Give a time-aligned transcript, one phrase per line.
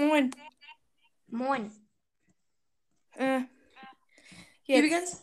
[0.00, 0.30] Moin.
[1.26, 1.70] Moin.
[3.16, 3.42] Äh,
[4.64, 4.78] jetzt.
[4.78, 5.22] Übrigens,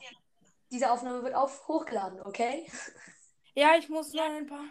[0.69, 2.70] diese Aufnahme wird auf hochgeladen, okay?
[3.55, 4.66] Ja, ich muss noch ein paar.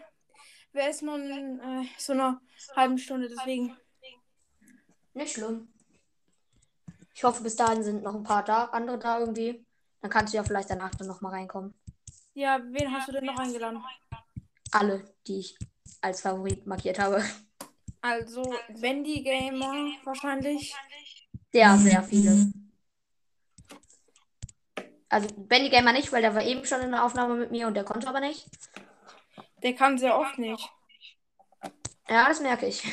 [0.70, 2.40] Wer ist noch in äh, so einer
[2.76, 3.76] halben Stunde, deswegen.
[5.12, 5.72] Nicht schlimm.
[7.12, 9.66] Ich hoffe, bis dahin sind noch ein paar da, andere da irgendwie.
[10.02, 11.74] Dann kannst du ja vielleicht danach dann nochmal reinkommen.
[12.34, 13.82] Ja, wen hast du denn noch eingeladen?
[14.70, 15.58] Alle, die ich
[16.00, 17.24] als Favorit markiert habe.
[18.08, 20.72] Also, Wendy Gamer wahrscheinlich.
[21.52, 22.52] Sehr, sehr viele.
[25.08, 27.74] Also Benny Gamer nicht, weil der war eben schon in der Aufnahme mit mir und
[27.74, 28.46] der konnte aber nicht.
[29.62, 30.70] Der kann sehr oft nicht.
[32.08, 32.84] Ja, das merke ich.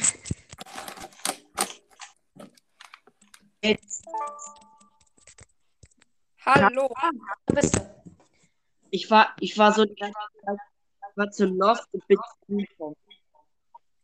[6.43, 6.89] Hallo.
[7.45, 7.81] Du bist du.
[8.89, 10.01] Ich war, ich war so ich
[11.15, 12.17] war zu lost und bin
[12.47, 12.95] zugekommen.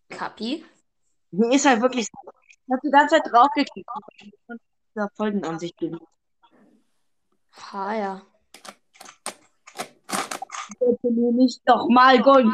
[0.10, 0.66] Kapi.
[1.32, 3.90] Mir ist halt wirklich so, ich hab die ganze Zeit draufgeklickt
[4.48, 4.62] und
[4.96, 6.04] dieser Folgenansicht geliebt.
[7.72, 8.22] Ha, ja.
[10.80, 12.48] Bitte mir nicht doch mal Gold,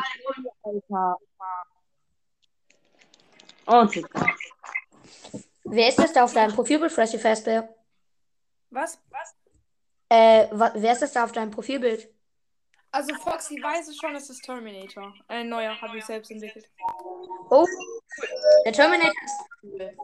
[0.63, 1.17] Alter.
[3.65, 4.01] Und so.
[5.63, 7.67] Wer ist das da auf deinem Profilbild, Flashy Fastbear?
[8.69, 8.99] Was?
[9.09, 9.35] Was?
[10.09, 12.14] Äh, wa wer ist das da auf deinem Profilbild?
[12.95, 15.13] Also, Foxy weiß es schon, es ist Terminator.
[15.27, 16.65] Ein neuer, habe ich selbst entwickelt.
[17.49, 17.67] Oh,
[18.63, 19.97] der Terminator ist cool.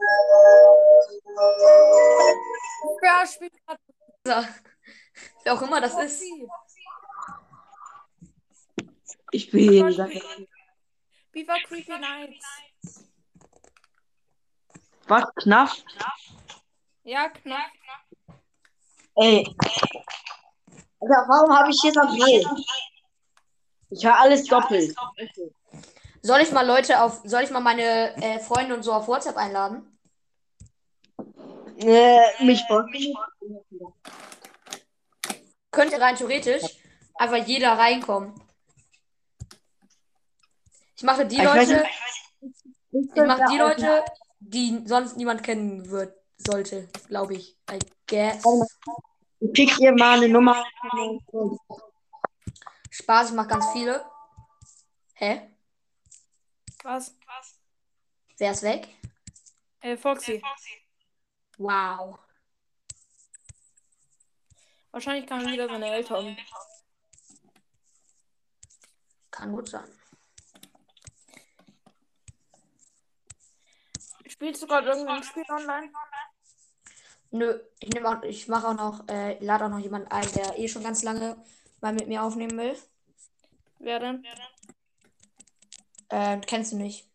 [3.00, 4.54] Wer spielt gerade.
[5.42, 6.22] Wer auch immer das ist.
[9.30, 10.20] Ich bin hier ganze
[11.32, 13.08] Viva Creepy Nights.
[15.08, 15.24] Was?
[15.36, 15.70] Knapp?
[17.04, 17.70] Ja, knapp.
[19.16, 19.46] Ey.
[21.02, 22.46] Alter, warum habe ich jetzt am Hals?
[23.90, 24.94] Ich höre alles doppelt.
[26.22, 29.36] Soll ich mal Leute auf, soll ich mal meine äh, Freunde und so auf WhatsApp
[29.36, 29.98] einladen?
[31.78, 32.96] Äh, mich folgt.
[35.72, 36.62] Könnte rein theoretisch
[37.16, 38.40] einfach jeder reinkommen.
[40.96, 41.82] Ich mache die Ich weiß Leute,
[42.40, 44.04] nicht, ich mache die Leute,
[44.38, 47.58] die sonst niemand kennen wird, sollte, glaube ich.
[47.68, 48.44] I guess.
[49.50, 50.64] Kriegt ihr mal eine Nummer?
[52.90, 54.04] Spaß, ich mache ganz viele.
[55.14, 55.50] Hä?
[56.84, 57.16] Was?
[58.38, 58.88] Wer ist weg?
[59.80, 60.40] Äh, Foxy.
[61.58, 62.18] Wow.
[64.92, 66.36] Wahrscheinlich kamen wieder seine Eltern.
[69.30, 69.90] Kann gut sein.
[74.26, 75.92] Spielst du gerade irgendein Spiel online?
[77.32, 80.58] Nö, ich nehme auch, ich mache auch noch, äh, lade auch noch jemanden ein, der
[80.58, 81.36] eh schon ganz lange
[81.80, 82.76] mal mit mir aufnehmen will.
[83.78, 84.24] Wer denn?
[86.10, 87.08] Äh, kennst du nicht.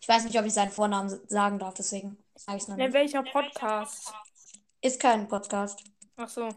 [0.00, 2.86] Ich weiß nicht, ob ich seinen Vornamen sagen darf, deswegen sage ich es noch Ja,
[2.86, 2.94] nicht.
[2.94, 4.12] welcher Podcast?
[4.80, 5.84] Ist kein Podcast.
[6.16, 6.48] Ach so.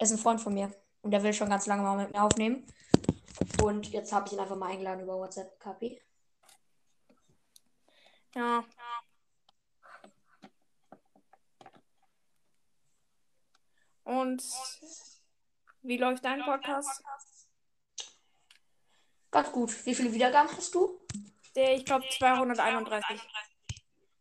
[0.00, 0.74] Ist ein Freund von mir.
[1.02, 2.66] Und der will schon ganz lange mal mit mir aufnehmen.
[3.62, 6.02] Und jetzt habe ich ihn einfach mal eingeladen über WhatsApp, Kapi.
[8.34, 8.64] Ja.
[14.06, 14.40] Und
[15.82, 17.02] wie läuft dein Podcast?
[19.32, 19.84] Ganz gut.
[19.84, 21.00] Wie viele Wiedergaben hast du?
[21.56, 23.20] Der, ich glaube, 231.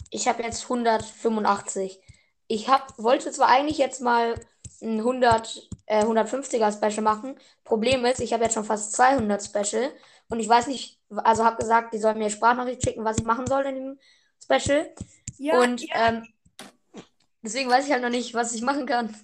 [0.09, 1.99] Ich habe jetzt 185.
[2.47, 4.33] Ich hab, wollte zwar eigentlich jetzt mal
[4.81, 7.39] ein 100, äh, 150er Special machen.
[7.63, 9.91] Problem ist, ich habe jetzt schon fast 200 Special.
[10.29, 13.45] Und ich weiß nicht, also habe gesagt, die sollen mir Sprachnachricht schicken, was ich machen
[13.45, 13.99] soll in dem
[14.43, 14.91] Special.
[15.37, 16.27] Ja, Und ähm,
[17.43, 19.15] deswegen weiß ich halt noch nicht, was ich machen kann.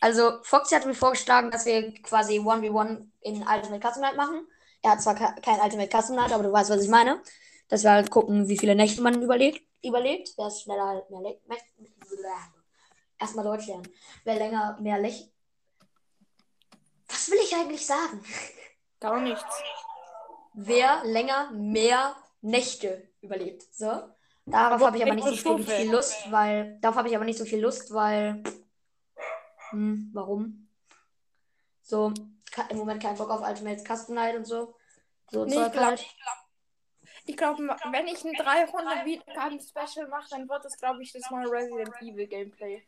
[0.00, 4.46] Also, Foxy hat mir vorgeschlagen, dass wir quasi 1v1 in Ultimate Custom Night machen.
[4.82, 7.20] Er hat zwar ke- kein Ultimate Custom Night, aber du weißt, was ich meine.
[7.68, 9.60] Dass wir halt gucken, wie viele Nächte man überlebt.
[9.82, 10.30] überlebt.
[10.36, 11.42] Wer ist schneller halt mehr lebt.
[13.20, 13.88] Erstmal Deutsch lernen.
[14.24, 15.28] Wer länger mehr Lech.
[17.08, 18.22] Was will ich eigentlich sagen?
[19.00, 19.44] gar nichts.
[20.54, 23.62] wer länger mehr Nächte überlebt.
[23.74, 23.90] So.
[24.46, 26.78] Darauf habe ich aber nicht so viel Lust, weil.
[26.80, 28.42] Darauf habe ich aber nicht so viel Lust, weil.
[29.70, 30.68] Hm, warum?
[31.82, 32.12] So,
[32.70, 34.74] im Moment keinen Bock auf Ultimate Custom Night und so.
[35.30, 36.06] So Nee, ich glaub- halt.
[37.24, 41.30] Ich glaube, wenn ich ein 300 Wiedergaben Special mache, dann wird es, glaube ich, das
[41.30, 42.82] neue Resident Evil Gameplay.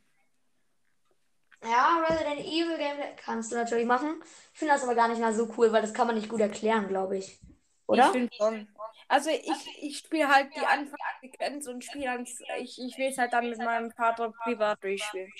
[1.62, 4.22] Ja, Resident Evil Gameplay kannst du natürlich machen.
[4.52, 6.40] Ich finde das aber gar nicht mal so cool, weil das kann man nicht gut
[6.40, 7.38] erklären, glaube ich.
[7.86, 8.14] Oder?
[8.14, 8.66] Ich schon.
[9.08, 13.32] Also ich, ich spiele halt die Anfangssequenz und spiele dann, ich, ich will es halt
[13.32, 15.30] dann mit meinem Vater privat durchspielen.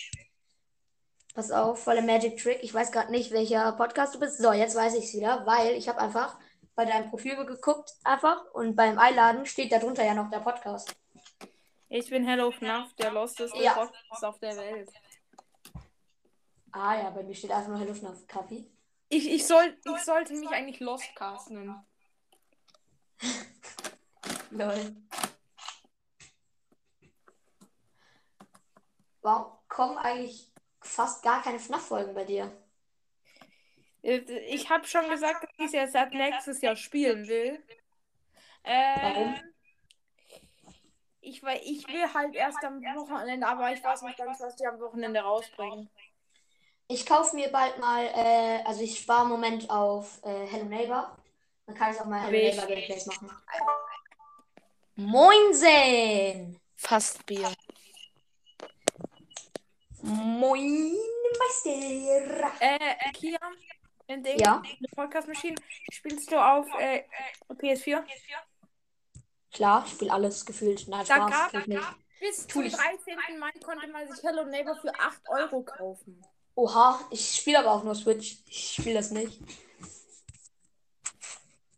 [1.35, 2.59] Pass auf, voller Magic Trick.
[2.63, 4.39] Ich weiß gerade nicht, welcher Podcast du bist.
[4.39, 6.37] So, jetzt weiß ich es wieder, weil ich habe einfach
[6.75, 8.47] bei deinem Profil geguckt, einfach.
[8.53, 10.93] Und beim Einladen steht darunter ja noch der Podcast.
[11.89, 13.75] Ich bin Hello FNAF, der losteste Ja.
[13.75, 14.91] Podcast auf der Welt.
[16.73, 18.69] Ah ja, bei mir steht einfach nur Hello FNAF Kaffee.
[19.09, 21.77] Ich, ich, soll, ich sollte mich eigentlich Lostcast nennen.
[24.51, 24.97] Lol.
[29.23, 30.50] Warum kommen eigentlich
[30.91, 32.53] fast gar keine FNAF-Folgen bei dir?
[34.03, 37.63] Äh, Ich habe schon gesagt, dass ich es jetzt seit nächstes Jahr spielen will.
[38.65, 39.41] Ähm, Warum?
[41.23, 44.67] Ich, weil ich will halt erst am Wochenende, aber ich weiß nicht ganz, was die
[44.67, 45.91] am Wochenende rausbringen.
[46.89, 51.17] Ich kaufe mir bald mal, äh, also ich spare im Moment auf äh, Hello Neighbor.
[51.67, 52.57] Dann kann ich auch mal Hello ich.
[52.57, 53.31] Neighbor Gameplays machen.
[54.97, 56.59] Moinsen!
[56.75, 57.53] Fast Bier.
[60.11, 60.93] Moin,
[61.39, 62.53] Meister!
[62.61, 63.39] Äh, Kia,
[64.09, 64.61] in dem Ja,
[64.97, 65.55] Podcast Machine,
[65.93, 67.05] spielst du auf äh,
[67.51, 68.03] PS4?
[69.53, 70.89] klar, ich spiele alles gefühlt.
[70.89, 71.83] Nein, Da Spaß, gab- ich nicht.
[72.19, 72.73] Bis Tu zum ich.
[72.75, 73.39] 13.
[73.39, 76.21] Mai konnte man sich Hello Neighbor für 8 Euro kaufen.
[76.57, 78.39] Oha, ich spiele aber auch nur Switch.
[78.47, 79.41] Ich spiele das nicht.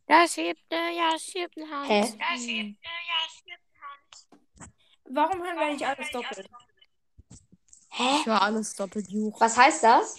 [0.08, 1.88] Ja, siebte, ja, siebte Hand.
[1.88, 2.00] Hä?
[2.00, 4.70] Ja, siebte, ja, siebte Hand.
[5.05, 6.49] Warum hören wir nicht alles doppelt?
[7.94, 8.17] Hä?
[8.21, 9.39] Ich höre alles doppelt Juch.
[9.41, 10.17] Was heißt das?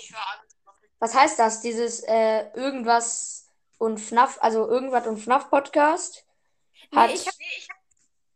[1.00, 1.62] Was heißt das?
[1.62, 3.48] Dieses äh, irgendwas
[3.80, 6.24] und FNAF, also irgendwas und FNAF Podcast?
[6.96, 7.34] Hat, Nee, ich, hab,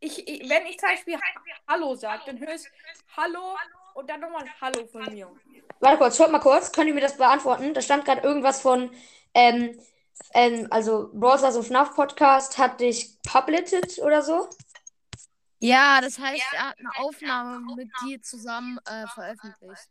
[0.00, 2.68] ich, ich, wenn ich zum Beispiel Ha- Hallo sage, dann hörst
[3.16, 3.56] Hallo
[3.94, 5.30] und dann nochmal Hallo von mir.
[5.80, 6.72] warte kurz, schaut mal kurz.
[6.72, 7.72] Könnt ihr mir das beantworten?
[7.74, 8.90] Da stand gerade irgendwas von,
[9.34, 9.78] ähm,
[10.34, 14.48] ähm, also Brawl Stars und FNAF Podcast hat dich publited oder so?
[15.60, 19.88] Ja, das heißt, er hat eine Aufnahme mit dir zusammen äh, veröffentlicht.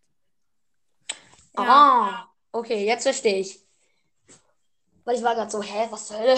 [1.58, 1.64] Ja.
[1.64, 3.60] Ah, okay, jetzt verstehe ich.
[5.04, 6.38] Weil ich war gerade so, hä, was zur Hölle?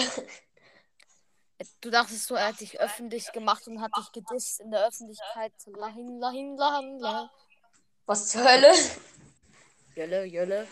[1.80, 5.52] Du dachtest so, er hat dich öffentlich gemacht und hat dich gedisst in der Öffentlichkeit.
[5.66, 7.28] Lahin, lahin, lahin, lahin.
[8.06, 8.72] Was zur Hölle?
[9.94, 10.66] Jölle, Jölle.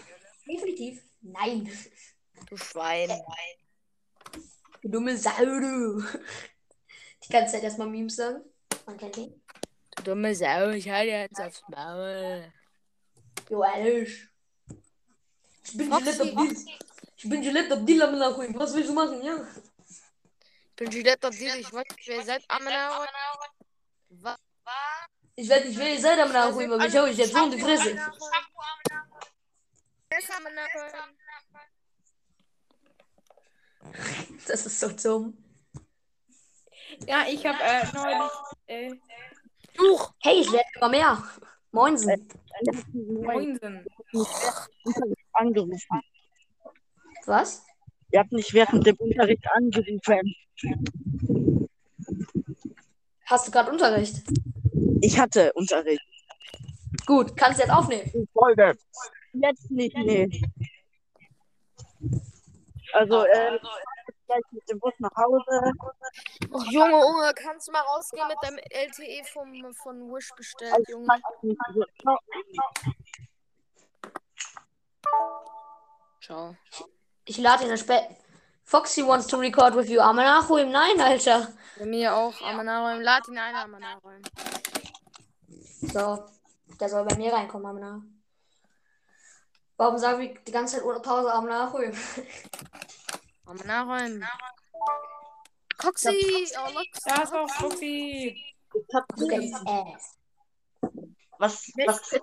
[0.46, 1.02] Definitiv.
[1.20, 1.70] Nein.
[2.48, 3.10] Du Schwein.
[4.80, 6.02] Du dumme Sau, du.
[7.24, 8.42] Die ganze Zeit erstmal Memes sagen.
[8.86, 9.16] Man kennt.
[9.16, 12.52] Du dumme Sau, ich halte jetzt aufs Maul.
[13.50, 14.28] Jo, ehrlich.
[15.64, 15.90] Ich bin.
[15.90, 16.56] Gillette Abdil.
[17.16, 18.58] Ich bin Gillette Abdil am Nachholen.
[18.58, 19.46] Was willst du machen, ja?
[19.86, 22.44] Ich bin Gillette Abdil, ich weiß nicht, wer ihr seid.
[22.48, 23.04] Amenau.
[24.10, 24.38] Was?
[25.34, 27.50] Ich werde nicht wer ihr seid am Nachholen, aber ich hau euch jetzt so in
[27.50, 27.96] die Fresse.
[34.46, 35.47] Das ist so dumm.
[37.06, 38.32] Ja, ich habe äh, neulich.
[38.66, 38.94] Äh,
[39.76, 40.12] Juch!
[40.22, 41.22] Hey, ich werde immer mehr.
[41.72, 42.28] Moinsen.
[42.92, 43.86] Moinsen.
[45.32, 46.00] Angerufen.
[47.26, 47.64] Was?
[48.10, 50.34] Ihr habt mich während dem Unterricht angerufen.
[53.26, 54.22] Hast du gerade Unterricht?
[55.02, 56.02] Ich hatte Unterricht.
[57.06, 58.28] Gut, kannst jetzt aufnehmen.
[58.32, 58.76] Folge.
[59.34, 60.28] Jetzt nicht, nee.
[62.94, 63.58] Also, äh,
[64.28, 65.72] gleich mit dem Bus nach Hause.
[66.52, 71.08] Oh, Junge, Junge, kannst du mal rausgehen mit deinem LTE vom, von Wish bestellt, Junge?
[76.20, 76.56] Ciao.
[77.24, 78.14] Ich lade ihn später.
[78.64, 80.00] Foxy wants to record with you.
[80.00, 80.70] Aber nachholen.
[80.70, 81.48] Nein, Alter.
[81.78, 82.38] Bei mir auch.
[82.42, 83.00] Amanaräum.
[83.00, 84.22] Lad ihn ein, Amanaräum.
[85.80, 86.26] So.
[86.78, 88.02] Der soll bei mir reinkommen, Amna.
[89.78, 91.32] Warum sagen wir die ganze Zeit ohne Pause
[93.48, 94.22] am Nachholen?
[94.22, 94.24] Amanaräum.
[95.78, 96.46] Coxy!
[96.58, 96.82] Oh.
[97.06, 98.36] Da ist auch Foxy.
[98.74, 100.18] Ich hab his ass.
[101.38, 102.20] Was, was?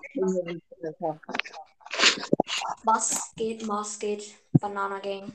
[2.84, 4.34] Was geht, was geht?
[4.52, 5.32] Banana Gang.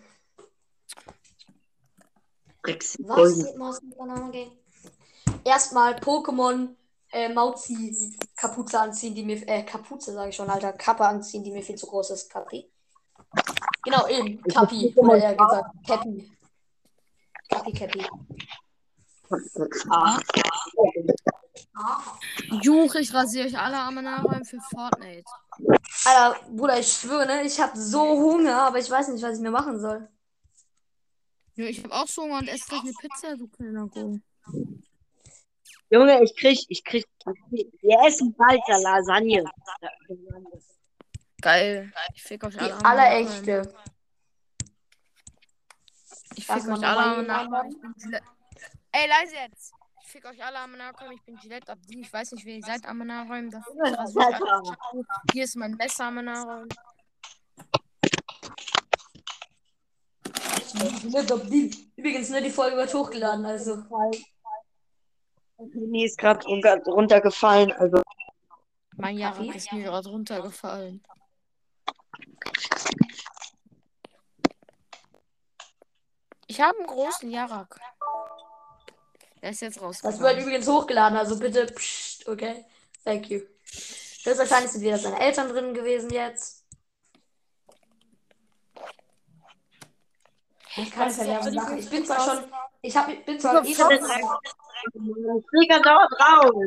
[2.64, 4.52] Was geht, was geht, Banana Gang?
[5.44, 6.76] Erstmal Pokémon
[7.12, 11.52] äh, Mauzi Kapuze anziehen, die mir, äh, Kapuze sage ich schon, Alter, Kappe anziehen, die
[11.52, 12.72] mir viel zu groß ist, Capri.
[13.84, 16.32] Genau, eben, Capi, oder eher gesagt, Cappy.
[17.50, 18.06] Cappy, Cappy.
[19.90, 20.20] Ah.
[22.62, 25.24] Juch, ich rasiere euch alle Amanaräum für Fortnite.
[26.06, 29.42] Alter, Bruder, ich schwöre, ne, ich habe so Hunger, aber ich weiß nicht, was ich
[29.42, 30.08] mir machen soll.
[31.56, 34.20] Ja, ich hab auch so Hunger und esse gleich eine Pizza, du kleiner Go.
[35.90, 39.44] Junge, ich krieg, ich krieg, wir essen bald ja Lasagne.
[41.42, 41.92] Geil.
[42.14, 43.74] Ich fick euch Die alle allerechte.
[46.36, 47.26] Ich fick euch alle am
[47.98, 48.26] Gillette.
[48.92, 49.74] Ey, leise jetzt.
[50.04, 51.14] Ich fick euch alle am Nachkommen.
[51.14, 52.02] Ich bin Gillette Abdi.
[52.02, 53.62] Ich weiß nicht, wer ihr seid am alle.
[55.34, 56.70] Hier ist mein Messer am Nachkommen.
[61.96, 63.84] Übrigens, ne, die Folge wird hochgeladen, also.
[65.58, 67.72] Handy ist gerade runtergefallen.
[67.74, 68.02] Also,
[68.98, 71.04] Mein Jarak ist mir gerade runtergefallen.
[76.48, 77.80] Ich habe einen großen Jarak.
[79.42, 81.66] Der ist jetzt Das wird übrigens hochgeladen, also bitte.
[81.66, 82.66] Psst, okay.
[83.04, 83.42] Thank you.
[84.24, 86.62] Höchstwahrscheinlich sind wieder seine Eltern drin gewesen jetzt.
[90.78, 91.78] Ich kann Werbung für die machen.
[91.78, 92.52] Ich bin zwar schon.
[92.82, 94.00] Ich hab, bin zwar ich fliege
[95.82, 96.66] dort raus.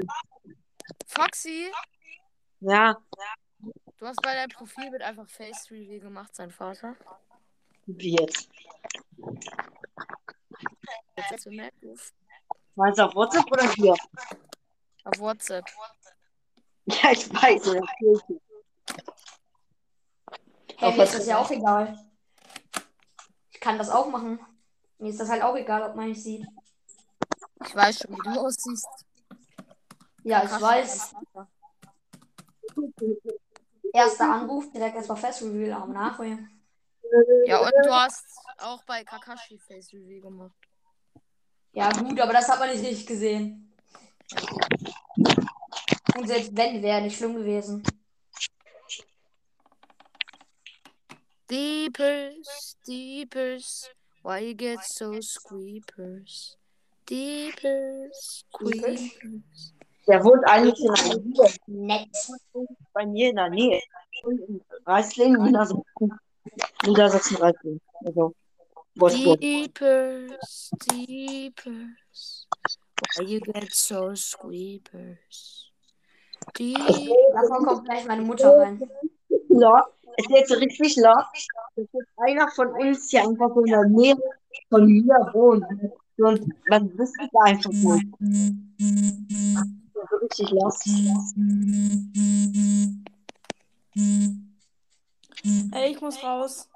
[1.07, 1.73] Foxy,
[2.61, 2.97] Ja,
[3.99, 6.97] du hast bei deinem Profilbild einfach Face Reveal gemacht, sein Vater.
[7.87, 8.49] wie jetzt?
[11.17, 12.13] Jetzt hast du Macruf.
[12.75, 13.95] Meinst du auf WhatsApp oder hier?
[15.05, 15.65] Auf WhatsApp.
[16.87, 17.67] Ja, ich weiß.
[17.67, 18.41] natürlich.
[20.77, 21.99] Hey, mir ist das ja auch egal.
[23.53, 24.39] Ich kann das auch machen.
[24.99, 26.47] Mir ist das halt auch egal, ob man mich sieht.
[27.65, 28.87] Ich weiß schon, wie du aussiehst.
[30.25, 31.15] Ja, ich weiß.
[33.95, 36.51] Erster Anruf, direkt erstmal Fest Reveal, aber nachholen.
[37.47, 38.27] Ja, und du hast
[38.59, 40.57] auch bei Kakashi Face Reveal gemacht.
[41.73, 43.73] Ja, gut, aber das hat man nicht richtig gesehen.
[46.17, 47.85] Und selbst wenn, wäre nicht schlimm gewesen.
[51.49, 53.91] Deepers, deepers,
[54.25, 56.59] why you get so squeepers?
[57.09, 59.73] Deepers, squeepers.
[60.07, 62.07] Der wohnt eigentlich in der Nähe.
[62.93, 63.81] Bei mir in der Nähe.
[64.27, 66.21] In Reislingen, Niedersachsen.
[66.87, 67.81] Niedersachsen, Reislingen.
[68.05, 68.35] Also,
[68.97, 69.41] Wolfsburg.
[69.41, 72.47] Deepers, deepers,
[73.17, 75.71] why you get so squeepers?
[76.57, 76.79] Deep.
[77.33, 78.81] Davon kommt gleich meine Mutter rein.
[79.49, 79.85] laut.
[80.17, 81.25] Es ist jetzt richtig laut.
[81.77, 84.17] Das ist einer von uns hier einfach so in der Nähe
[84.69, 85.65] von mir wohnt.
[86.19, 88.07] Und man wüsste es einfach nicht.
[90.05, 90.75] Ist richtig laut.
[95.73, 96.69] Ey, ich muss raus.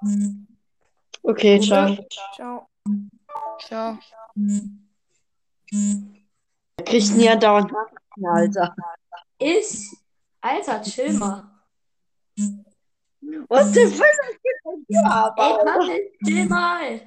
[1.23, 1.95] Okay, ciao.
[2.35, 2.69] Ciao.
[3.59, 3.97] Ciao.
[6.77, 8.75] Er kriegt nie dauernd Nachrichten, Alter.
[9.37, 9.85] Ich?
[10.41, 11.43] Alter, chill mal.
[13.47, 15.65] Was ist für ein Ja, Ey, aber.
[15.65, 15.89] Mann,
[16.25, 17.01] chill mal.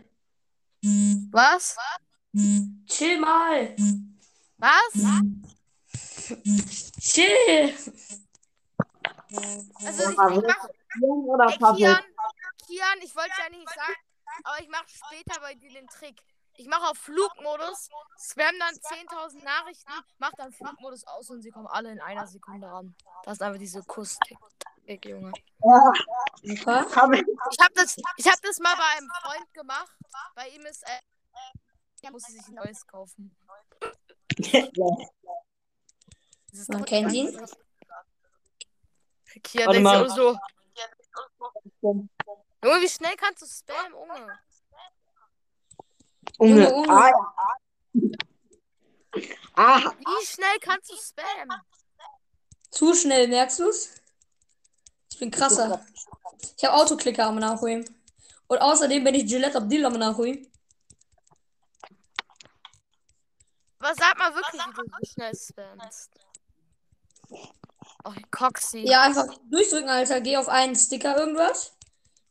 [1.30, 1.76] Was?
[2.86, 3.74] Chill mal.
[4.58, 5.02] Was?
[7.00, 7.74] Chill.
[9.74, 10.30] Also ich, ich mach,
[11.02, 11.56] Oder ey?
[11.76, 12.02] Kian,
[12.66, 13.96] Kian, ich wollte ja nicht sagen,
[14.44, 16.22] aber ich mache später bei dir den Trick.
[16.56, 17.88] Ich mache auf Flugmodus,
[18.18, 22.68] spam dann 10.000 Nachrichten, mach dann Flugmodus aus und sie kommen alle in einer Sekunde
[22.68, 22.94] an.
[23.24, 25.32] Das ist einfach diese Kuss-Tick, Junge.
[25.64, 25.92] Ja.
[26.42, 27.22] Ich habe
[27.74, 29.96] das, ich hab das mal bei einem Freund gemacht.
[30.34, 31.00] Bei ihm ist, äh,
[32.02, 33.34] er musste sich ein neues kaufen.
[34.38, 34.66] Ja.
[36.68, 37.38] Man kennt ihn.
[39.42, 40.08] Kian Warte mal.
[40.10, 40.36] so.
[41.80, 44.38] Junge, wie schnell kannst du spammen, Junge?
[46.38, 46.68] Unge.
[46.68, 46.88] Junge, Unge.
[46.88, 47.12] Ah.
[49.54, 51.60] Ah, Wie schnell kannst du spammen?
[52.70, 53.94] Zu schnell, merkst du's?
[55.12, 55.84] Ich bin krasser.
[56.56, 57.84] Ich habe Autoklicker am Nachholen.
[58.46, 60.50] Und außerdem bin ich Gillette Abdil am Nachholen.
[63.78, 66.10] Aber sag mal wirklich, wie du so schnell spammst.
[68.04, 68.80] Oh, Coxy.
[68.80, 70.20] Ja, einfach durchdrücken, Alter.
[70.20, 71.72] Geh auf einen Sticker irgendwas.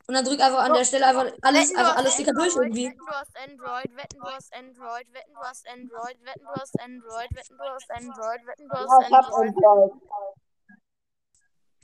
[0.07, 2.65] Und dann drück einfach an der Stelle einfach alles, Wetten, einfach alle Sticker durch Android,
[2.65, 2.87] irgendwie.
[2.87, 6.81] Wetten, du hast Android, wetten, du hast Android, wetten, du hast Android, wetten, du hast
[6.81, 9.91] Android, wetten, du hast Android, wetten, du ja, hast ich hab Android.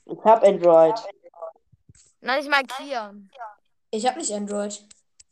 [0.06, 0.96] Ich hab Android.
[2.20, 3.32] Nein, ich meine Kian.
[3.92, 4.86] Ich habe nicht Android.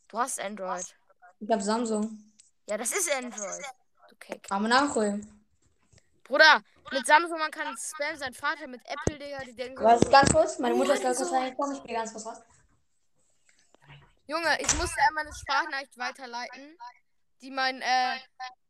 [0.08, 0.96] Du hast Android.
[1.40, 2.18] Ich habe Samsung.
[2.66, 3.62] Ja, das ist Android.
[4.14, 4.40] Okay.
[4.48, 5.35] Am Nachholen.
[6.26, 6.60] Bruder,
[6.92, 10.58] mit Samsung, man kann spammen, sein Vater mit Apple, Digga, die denken Was ganz kurz?
[10.58, 11.76] Meine Mutter ist ganz kurz reingekommen.
[11.76, 12.42] Ich gehe ganz kurz raus.
[14.26, 16.76] Junge, ich musste einmal eine Sprachnachricht weiterleiten,
[17.42, 18.16] die mein, äh,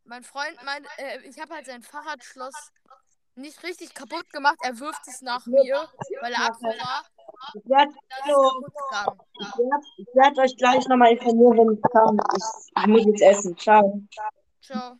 [0.04, 2.72] mein Freund meint, äh, ich habe halt sein Fahrradschloss
[3.36, 4.56] nicht richtig kaputt gemacht.
[4.62, 5.88] Er wirft es nach mir,
[6.20, 7.04] weil er Akku war.
[7.54, 7.92] Ich werde
[9.56, 9.84] werd,
[10.14, 12.18] werd euch gleich nochmal informieren, wenn ich kann.
[12.36, 13.56] Ich, ich muss jetzt essen.
[13.56, 14.02] Ciao.
[14.62, 14.96] Ciao.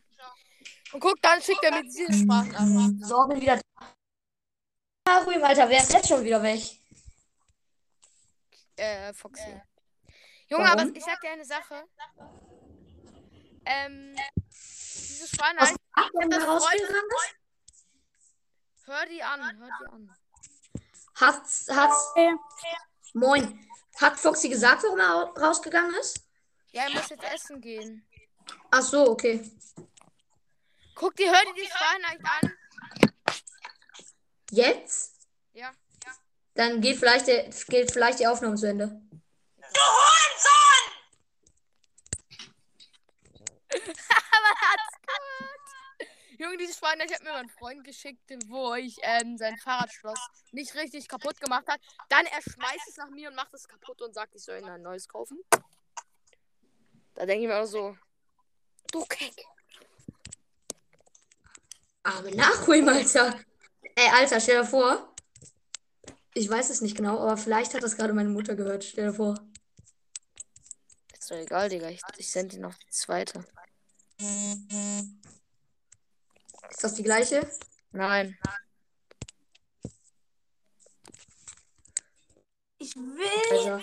[0.93, 3.05] Und guck, dann schickt er mir diese Sprachnachricht.
[3.05, 3.61] So, bin wieder da.
[5.05, 5.69] Nachholen, Alter.
[5.69, 6.61] Wer ist jetzt schon wieder weg?
[8.75, 9.61] Äh, Foxy.
[10.49, 10.79] Junge, Warum?
[10.79, 11.83] aber ich sag dir eine Sache.
[13.65, 14.15] Ähm,
[14.45, 17.35] diese Was Sprachnachricht, ach, wenn das da rausgegangen ist?
[18.85, 20.17] hör die an, hör die an.
[21.15, 21.91] Hat, hat,
[23.13, 23.67] moin.
[23.99, 26.21] Hat Foxy gesagt, warum er au- rausgegangen ist?
[26.71, 28.07] Ja, er muss jetzt essen gehen.
[28.71, 29.51] Ach so, okay.
[30.99, 32.53] Guck dir, hör dir die Sprachnachricht an.
[34.49, 35.27] Jetzt?
[35.53, 35.71] Ja.
[36.55, 38.85] Dann geht vielleicht, der, geht vielleicht die Aufnahme zu Ende.
[38.85, 39.01] Aber
[44.59, 46.39] hat's gehört.
[46.39, 50.19] Junge, diese Sprachnachricht hat mir mein Freund geschickt, wo ich ähm, sein Fahrradschloss
[50.51, 51.79] nicht richtig kaputt gemacht hat.
[52.09, 54.65] Dann er schmeißt es nach mir und macht es kaputt und sagt, ich soll ihm
[54.65, 55.39] ein neues kaufen.
[57.13, 57.95] Da denke ich mir auch so,
[58.91, 59.45] du Keck.
[62.07, 63.37] Aber nachholen, Alter.
[63.95, 65.13] Ey, Alter, stell dir vor.
[66.33, 68.85] Ich weiß es nicht genau, aber vielleicht hat das gerade meine Mutter gehört.
[68.85, 69.35] Stell dir vor.
[71.11, 71.89] Ist doch egal, Digga.
[71.89, 73.43] Ich, ich sende dir noch die zweite.
[76.69, 77.51] Ist das die gleiche?
[77.91, 78.37] Nein.
[82.77, 83.51] Ich will.
[83.51, 83.81] Also,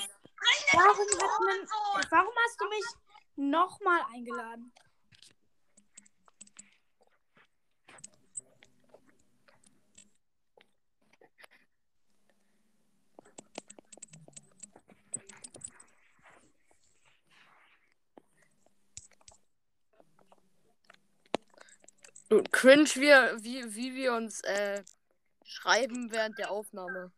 [0.72, 2.84] Warum, hat man, warum hast du mich
[3.36, 4.72] nochmal eingeladen?
[22.50, 24.82] Cringe, wir, wie, wie wir uns äh,
[25.44, 27.12] schreiben während der Aufnahme.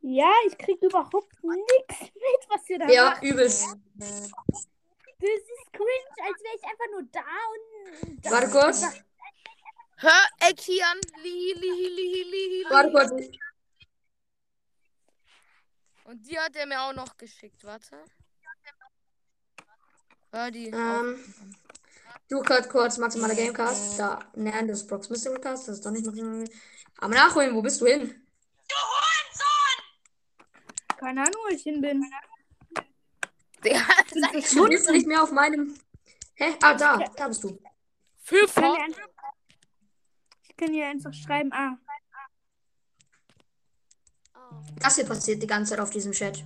[0.00, 3.22] Ja, ich krieg überhaupt nichts mit, was ihr da ja, macht.
[3.22, 3.64] übelst.
[3.96, 7.20] Das ist cringe, als wäre ich einfach nur da
[7.52, 8.24] und.
[8.24, 8.82] Da Warte kurz.
[9.96, 10.98] Hör, ey, Kian.
[11.22, 13.10] Lihi, lihi, lihi, lihi, Warte kurz.
[16.04, 17.64] Und die hat er mir auch noch geschickt.
[17.64, 18.04] Warte.
[20.32, 20.66] Hör die.
[20.66, 21.54] Ähm,
[22.28, 23.98] du gerade kurz maximaler Gamecast.
[23.98, 25.68] Da, nein, das ist Brox Mystery Cast.
[25.68, 26.44] Das ist doch nicht maximaler.
[26.98, 28.14] Aber nachholen, wo bist du hin?
[30.96, 32.02] Keine Ahnung, wo ich hin bin.
[33.64, 33.80] Der
[34.52, 35.74] Du bist nicht mehr auf meinem.
[36.34, 36.54] Hä?
[36.62, 36.98] Ah, da.
[37.16, 37.58] Da bist du.
[38.22, 38.76] für Ich kann, Fort.
[38.76, 39.08] hier einfach,
[40.48, 41.78] ich kann hier einfach schreiben, ah.
[44.80, 46.44] Das hier passiert die ganze Zeit auf diesem Chat.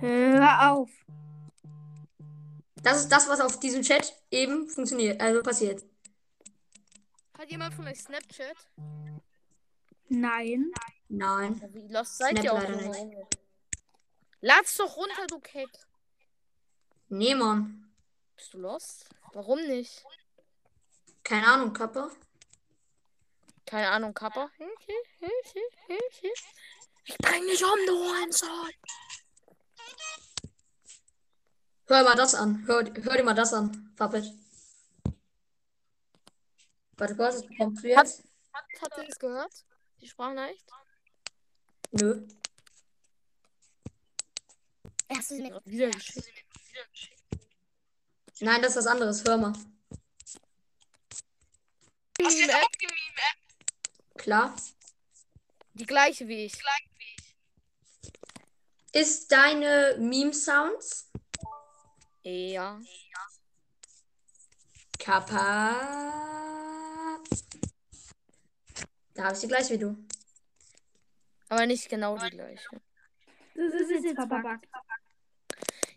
[0.00, 0.90] Hör auf.
[2.82, 5.20] Das ist das, was auf diesem Chat eben funktioniert.
[5.20, 5.84] Also passiert.
[7.38, 8.56] Hat jemand von euch Snapchat?
[10.08, 10.72] Nein.
[11.08, 11.60] Nein.
[11.72, 12.84] Wie lost seid Snap ihr nicht.
[12.84, 13.26] Junge?
[14.40, 15.68] Lad's doch runter, du Keck.
[17.08, 17.92] Nee, Mann.
[18.36, 19.06] Bist du lost?
[19.32, 20.04] Warum nicht?
[21.22, 22.10] Keine Ahnung, Kappa.
[23.66, 24.50] Keine Ahnung, Kappa.
[27.04, 28.70] Ich bring dich um, du Hurensohn.
[31.90, 32.64] Hör mal das an.
[32.68, 34.24] Hör, hör dir mal das an, Puppet.
[36.96, 38.22] Warte kurz, das bekommst du jetzt?
[38.52, 39.64] Hat, habt ihr das gehört?
[40.00, 40.64] Die Sprachnachricht?
[41.90, 42.28] Nö.
[45.12, 46.44] Hast du sie mir gerade wieder geschickt?
[48.38, 49.24] Nein, das ist was anderes.
[49.24, 49.52] Hör mal.
[52.20, 52.68] Meme-App?
[54.16, 54.54] Klar.
[55.74, 56.52] Die gleiche wie ich.
[58.92, 61.09] Ist deine Meme-Sounds?
[62.22, 62.78] Ja.
[64.98, 66.00] Kappa.
[69.14, 69.96] Da habe ich die gleich wie du.
[71.48, 72.68] Aber nicht genau die gleiche.
[73.54, 74.68] Das ist jetzt verbuggt.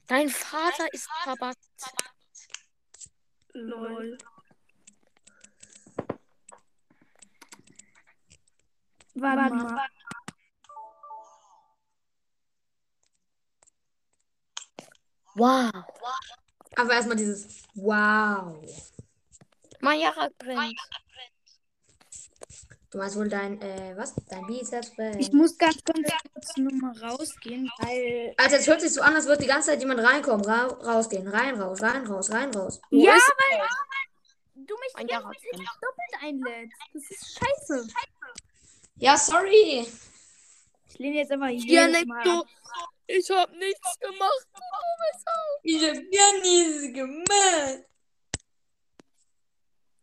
[0.08, 1.58] Dein Vater ist verbuggt.
[3.54, 4.18] Lol.
[9.16, 9.90] Warte mal.
[15.36, 15.72] Wow.
[16.76, 18.58] Aber erstmal dieses Wow.
[19.80, 20.80] Mayara brennt.
[22.90, 24.14] Du meinst wohl dein, äh, was?
[24.30, 25.34] Dein Bizeps Ich brennt.
[25.34, 28.36] muss ganz, kurz nur mal rausgehen, weil.
[28.38, 30.46] Alter, es hört sich so an, als würde die ganze Zeit jemand reinkommen.
[30.46, 31.28] Ra rausgehen.
[31.28, 32.80] Rein, raus, rein, raus, rein, raus.
[32.92, 33.68] Wo Ja, ist weil
[34.66, 35.08] du mich die
[35.58, 35.66] drin.
[35.82, 36.78] doppelt einlädst.
[36.94, 37.88] Das ist scheiße.
[38.98, 39.88] Ja, sorry.
[40.88, 42.44] Ich lehne jetzt einfach Ja, jedes Mal.
[43.08, 44.48] Ich hab nichts gemacht.
[44.54, 45.60] Au.
[45.64, 47.86] Ich hab gar nichts gemacht.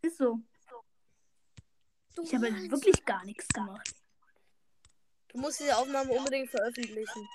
[0.03, 0.39] Ist so.
[2.15, 3.95] Du Ich habe wirklich gar nichts gemacht.
[5.29, 7.29] Du musst diese Aufnahme unbedingt veröffentlichen.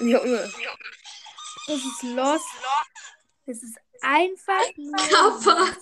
[0.00, 0.50] Junge.
[1.70, 2.42] Das ist los.
[3.46, 4.96] Das ist einfach nur.
[4.96, 5.76] Kappa.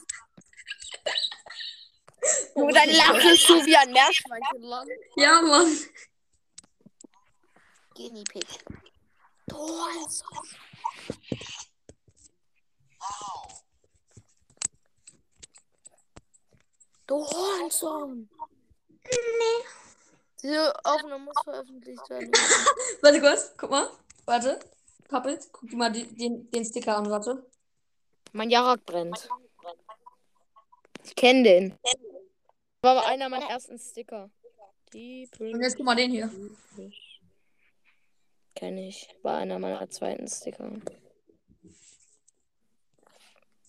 [2.55, 4.91] Dein Lachen ist so wie ein Meerschweinchenland.
[5.17, 5.79] Ja, Mann.
[7.95, 8.47] Guinea Pig.
[17.07, 18.29] Du Hurensohn.
[19.11, 19.65] Nee.
[20.43, 22.31] Diese Aufnahme muss veröffentlicht werden.
[23.01, 23.91] Warte kurz, guck mal.
[24.27, 24.61] Warte.
[25.09, 27.51] Puppet, guck dir mal die, den, den Sticker an, warte.
[28.33, 29.29] Mein Jarak brennt.
[31.03, 31.79] Ich kenne den.
[32.83, 34.31] War einer meiner ersten Sticker.
[34.93, 36.31] Die Und jetzt guck mal den hier.
[38.55, 39.09] Kenne ich.
[39.23, 40.71] War einer meiner zweiten Sticker.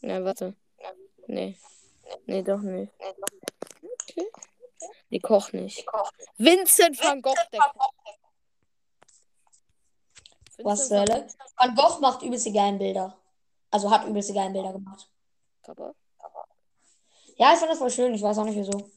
[0.02, 0.56] Na, warte.
[1.28, 1.58] Nee.
[2.26, 2.92] Nee, doch nicht.
[3.82, 4.28] Okay.
[5.10, 5.86] Die kocht nicht.
[6.38, 8.19] Vincent van Gogh, der kocht.
[10.64, 11.28] Was zur Hölle?
[11.58, 13.18] Van Gogh macht übelst geilen Bilder.
[13.72, 15.10] Also hat übelst geilen Bilder gemacht.
[15.64, 15.94] Kappa.
[17.38, 18.14] Ja, ich fand das voll schön.
[18.14, 18.90] Ich weiß auch nicht wieso.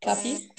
[0.00, 0.50] Kapi?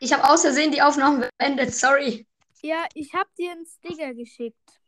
[0.00, 1.74] Ich habe aus Versehen die Aufnahme beendet.
[1.74, 2.26] Sorry.
[2.62, 4.80] Ja, ich hab dir einen Sticker geschickt.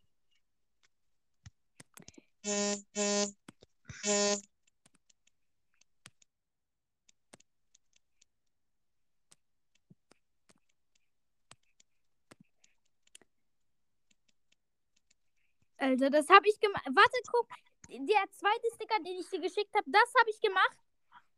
[15.79, 16.85] Also, das habe ich gemacht.
[16.87, 17.49] Warte, guck.
[17.89, 20.77] Der zweite Sticker, den ich dir geschickt habe, das habe ich gemacht,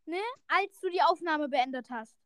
[0.06, 0.22] ne?
[0.46, 2.16] Als du die Aufnahme beendet hast.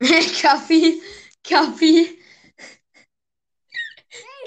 [0.42, 1.02] Kapi.
[1.42, 2.22] Kapi.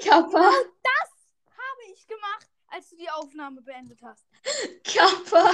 [0.02, 0.38] Kappa.
[0.38, 0.50] Genau
[0.82, 1.10] das
[1.50, 4.24] habe ich gemacht, als du die Aufnahme beendet hast.
[4.84, 5.52] Kappa.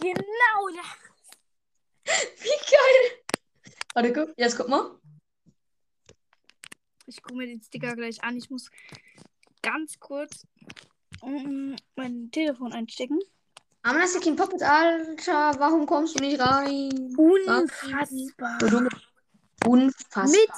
[0.00, 2.16] Genau das.
[2.38, 3.24] Wie geil.
[3.94, 4.34] Warte, guck.
[4.38, 5.01] Jetzt guck mal.
[7.12, 8.36] Ich gucke mir den Sticker gleich an.
[8.36, 8.70] Ich muss
[9.62, 10.46] ganz kurz
[11.22, 13.18] mm, mein Telefon einstecken.
[13.82, 17.14] Amnestikin Puppet, Alter, warum kommst du nicht rein?
[17.16, 18.58] Unfassbar.
[19.66, 20.26] Unfassbar.
[20.28, 20.50] Mit,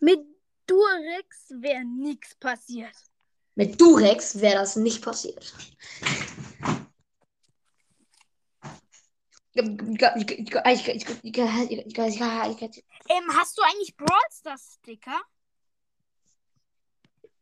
[0.00, 0.20] mit
[0.66, 2.94] Durex wäre nichts passiert.
[3.54, 5.54] Mit Durex wäre das nicht passiert.
[9.54, 9.76] Ähm,
[13.36, 15.20] hast du eigentlich Brawl Stars Sticker?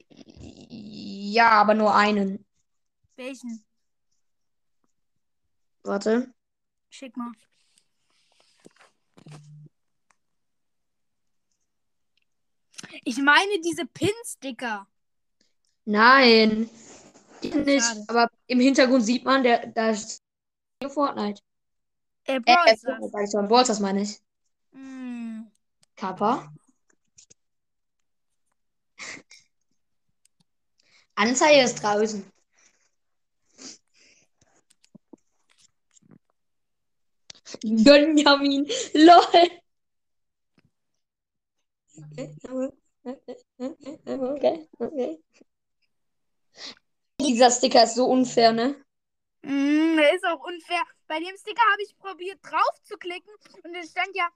[0.09, 2.45] Ja, aber nur einen.
[3.17, 3.65] Welchen?
[5.85, 6.35] Warte.
[6.89, 7.33] Schick mal.
[13.05, 14.87] Ich meine diese Pin-Sticker.
[15.85, 16.69] Nein.
[17.43, 17.87] Die nicht.
[18.09, 20.23] Aber im Hintergrund sieht man, der, da ist
[20.89, 21.41] Fortnite.
[22.31, 23.33] Äh, Äh, Brawl äh, Stars.
[23.33, 23.49] Schon.
[23.49, 24.19] Brawl meine ich.
[24.73, 25.51] Hm.
[25.97, 26.53] Kappa.
[31.17, 32.25] Anzeige ist draußen.
[37.85, 38.67] Gönjamin.
[38.95, 39.51] LOL.
[44.07, 45.19] Okay, okay.
[47.21, 48.77] Dieser Sticker ist so unfair, ne?
[49.43, 50.83] Mm, ist auch unfair.
[51.07, 53.33] Bei dem Sticker habe ich probiert drauf zu klicken
[53.65, 54.29] und es stand ja,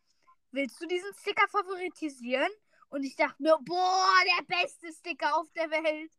[0.51, 2.51] willst du diesen Sticker favoritisieren?
[2.89, 6.13] Und ich dachte mir, boah, der beste Sticker auf der Welt.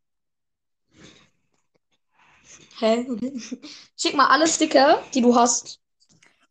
[2.78, 3.06] Hä?
[3.96, 5.80] Schick mal alle Sticker, die du hast.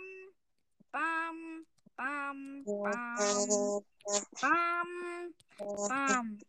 [1.95, 3.83] bam, bam,
[4.41, 5.33] bam,
[5.87, 6.39] bam.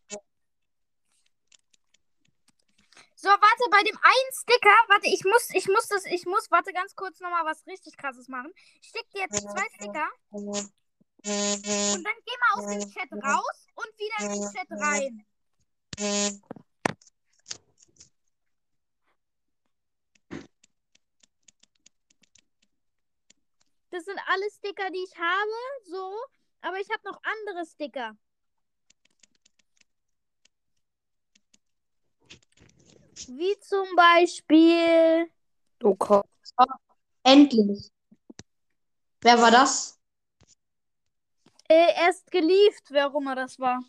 [3.16, 6.72] So, warte, bei dem einen Sticker, warte, ich muss, ich muss das, ich muss, warte
[6.74, 8.52] ganz kurz nochmal was richtig krasses machen.
[8.83, 13.88] Ich schicke dir jetzt zwei Sticker und dann geh mal aus dem Chat raus und
[13.98, 15.26] wieder in den Chat rein.
[23.94, 25.50] Das sind alle Sticker, die ich habe,
[25.85, 26.16] so,
[26.62, 28.16] aber ich habe noch andere Sticker.
[33.28, 35.30] Wie zum Beispiel.
[35.78, 36.54] Du kochst.
[37.22, 37.88] Endlich.
[39.20, 39.96] Wer war das?
[41.68, 43.80] Äh, erst gelieft, wer auch immer das war.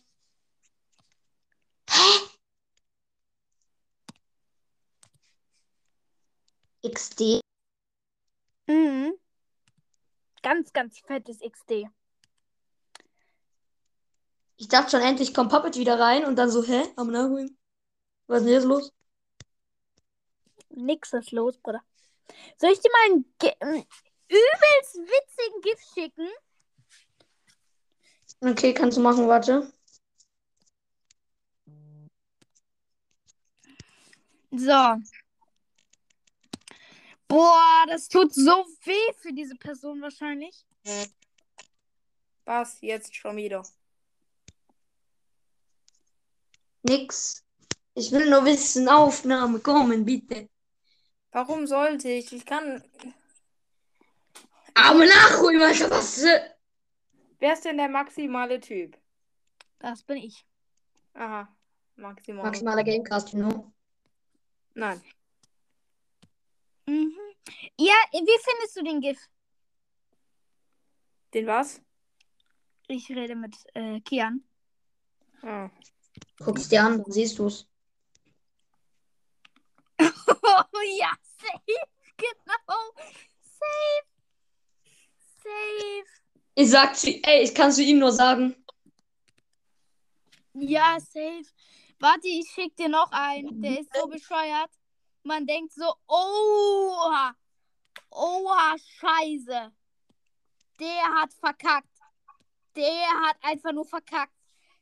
[6.83, 7.41] XD.
[8.67, 9.19] Mhm.
[10.45, 11.89] Ganz, ganz fettes XD.
[14.57, 16.83] Ich dachte schon, endlich kommt Puppet wieder rein und dann so, hä?
[16.97, 17.57] Am Nachholen?
[18.27, 18.93] Was ist denn jetzt los?
[20.69, 21.81] Nix ist los, Bruder.
[22.59, 23.85] Soll ich dir mal einen
[24.27, 26.29] übelst witzigen Gift schicken?
[28.41, 29.73] Okay, kannst du machen, warte.
[34.51, 35.01] So.
[37.27, 40.65] Boah, das tut so weh für diese Person wahrscheinlich.
[42.45, 43.65] Was jetzt schon wieder?
[46.83, 47.43] Nix.
[47.95, 50.49] Ich will nur wissen, Aufnahme kommen, bitte.
[51.31, 52.31] Warum sollte ich?
[52.31, 52.83] Ich kann.
[54.73, 56.23] Aber nachholen, was?
[57.39, 58.97] Wer ist denn der maximale Typ?
[59.79, 60.45] Das bin ich.
[61.13, 61.47] Aha,
[61.95, 62.45] maximal.
[62.45, 63.73] Maximaler Gamecast, you know.
[64.73, 65.01] Nein.
[66.85, 67.13] Mhm.
[67.77, 69.19] Ja, wie findest du den GIF?
[71.33, 71.81] Den was?
[72.87, 74.43] Ich rede mit äh, Kian.
[75.41, 75.69] Ah.
[76.39, 77.67] Guck's dir an, dann siehst du's.
[79.99, 80.03] Oh
[80.99, 81.61] ja, safe.
[82.17, 82.79] Genau.
[83.41, 84.05] Safe.
[85.43, 86.05] Safe.
[86.55, 88.55] Ich sag zu, ey, ich kann zu ihm nur sagen.
[90.53, 91.43] Ja, safe.
[91.99, 93.61] Warte, ich schick dir noch einen.
[93.61, 94.69] Der ist so bescheuert.
[95.25, 97.35] Man denkt so, oha.
[98.11, 99.73] Oha, scheiße.
[100.79, 101.99] Der hat verkackt.
[102.75, 104.35] Der hat einfach nur verkackt.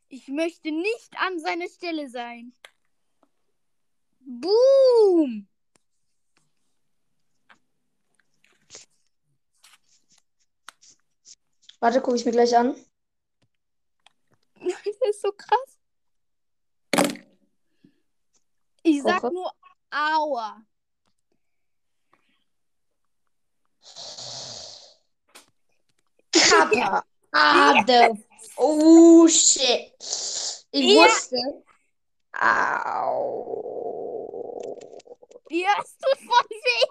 [0.09, 2.53] Ich möchte nicht an seiner Stelle sein.
[4.19, 5.47] Boom.
[11.79, 12.75] Warte, guck ich mir gleich an.
[14.59, 15.79] Das ist so krass.
[18.83, 19.51] Ich sag nur
[19.93, 20.65] Aua.
[26.31, 27.05] Kappa.
[27.31, 28.17] Ah, the...
[28.57, 29.93] Oh, shit.
[30.71, 31.03] Ich Ja.
[31.03, 31.37] wusste.
[32.33, 33.59] Au.
[35.49, 36.85] Ja, es tut voll weh.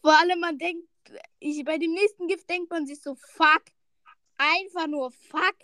[0.00, 0.88] Vor allem, man denkt,
[1.38, 3.64] ich, bei dem nächsten Gift denkt man sich so, fuck.
[4.38, 5.56] Einfach nur fuck.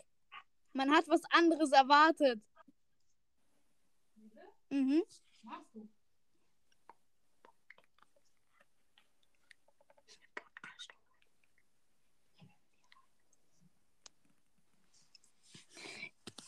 [0.74, 2.42] Man hat was anderes erwartet.
[4.68, 5.02] Mhm.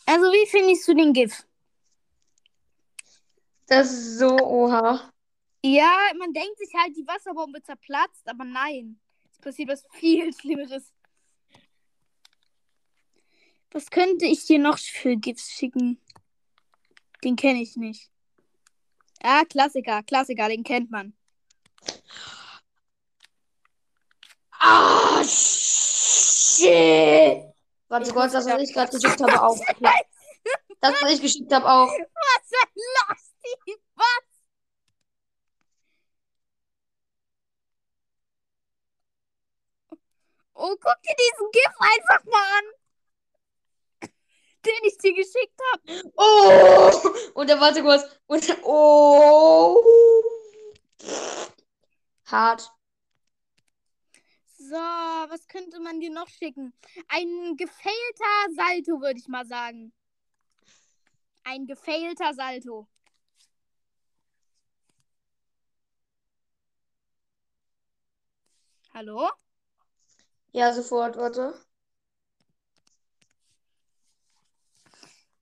[0.07, 1.45] Also, wie findest du den GIF?
[3.67, 5.11] Das ist so, oha.
[5.65, 9.01] Ja, man denkt sich halt, die Wasserbombe zerplatzt, aber nein.
[9.33, 10.93] Es passiert was viel Schlimmeres.
[13.73, 16.01] Was könnte ich dir noch für GIFs schicken?
[17.25, 18.09] Den kenne ich nicht.
[19.23, 21.15] Ah, Klassiker, Klassiker, den kennt man.
[24.61, 26.67] Ah, shit.
[27.89, 29.59] Warte kurz, das, was ich gerade geschickt habe, auch.
[30.81, 31.89] Das, was ich geschickt habe, auch.
[31.89, 33.81] Was ist los, Steve?
[33.97, 34.37] Was?
[40.55, 42.65] Oh, guck dir diesen GIF einfach mal an.
[44.65, 46.13] Den ich dir geschickt habe.
[46.17, 46.91] Oh!
[47.35, 48.05] Und dann warte kurz.
[48.27, 49.83] Und oh!
[52.27, 52.76] Hart.
[54.69, 56.73] So, was könnte man dir noch schicken?
[57.07, 59.93] Ein gefailter Salto, würde ich mal sagen.
[61.45, 62.89] Ein gefailter Salto.
[68.93, 69.31] Hallo?
[70.51, 71.55] Ja, sofort, warte.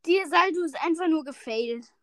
[0.05, 1.94] Der Salto ist einfach nur gefailt.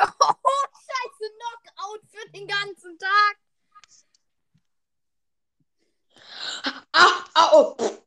[0.00, 0.34] Oh,
[0.86, 3.36] scheiße, Knockout für den ganzen Tag.
[6.92, 7.74] Ah, ah, oh.
[7.76, 8.04] pff.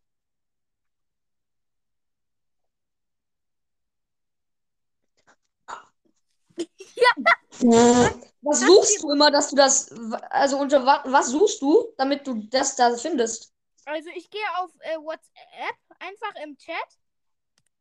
[8.42, 9.90] Was suchst du immer, dass du das,
[10.30, 13.52] also unter wa- was suchst du, damit du das da findest?
[13.86, 16.76] Also ich gehe auf äh, WhatsApp, einfach im Chat.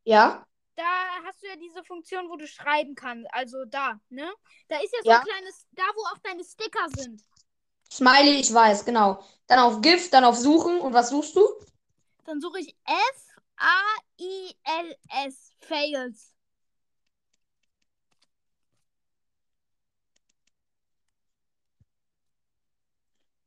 [0.03, 0.45] Ja?
[0.77, 0.85] Da
[1.25, 3.27] hast du ja diese Funktion, wo du schreiben kannst.
[3.33, 4.31] Also da, ne?
[4.69, 5.17] Da ist ja so Ja.
[5.19, 7.23] ein kleines, da wo auch deine Sticker sind.
[7.91, 9.21] Smiley, ich weiß, genau.
[9.47, 11.41] Dann auf GIF, dann auf Suchen und was suchst du?
[12.25, 13.81] Dann suche ich F-A-I-L-S.
[15.61, 16.35] Fails.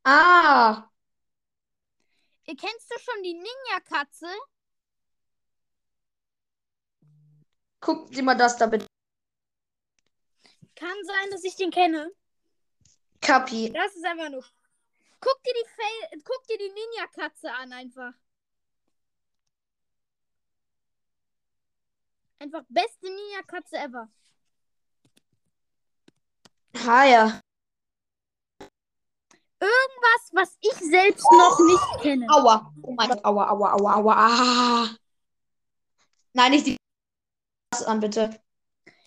[0.05, 0.91] Ah,
[2.45, 4.27] Ihr kennst du schon die Ninja-Katze?
[7.81, 8.87] Guck dir mal das da bitte.
[10.75, 12.11] Kann sein, dass ich den kenne.
[13.21, 13.71] Kapi.
[13.73, 14.43] Das ist einfach nur.
[15.19, 18.13] Guck dir die Fail, guck dir die Ninja-Katze an einfach.
[22.39, 24.09] Einfach beste Ninja-Katze ever.
[26.87, 27.41] Ah ja.
[29.59, 32.25] Irgendwas, was ich selbst noch nicht kenne.
[32.29, 32.73] Aua.
[32.81, 34.13] Oh mein Gott, aua, aua, aua, aua.
[34.17, 34.89] Ah.
[36.33, 36.77] Nein, nicht die.
[37.71, 38.39] Das an, bitte.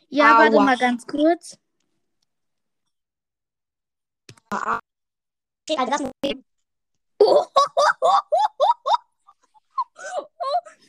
[0.08, 0.64] Ja, warte Aua.
[0.64, 1.58] mal ganz kurz.
[4.50, 6.02] Also das
[7.18, 7.46] Oh,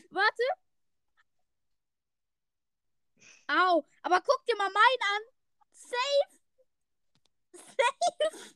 [0.10, 0.44] Warte.
[3.48, 3.86] Au.
[4.04, 5.22] Aber guck dir mal meinen an.
[5.74, 6.40] Safe.
[7.54, 8.56] Safe.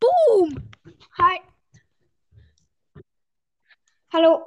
[0.00, 0.70] Boom.
[1.18, 1.40] Hi.
[4.12, 4.46] Hallo.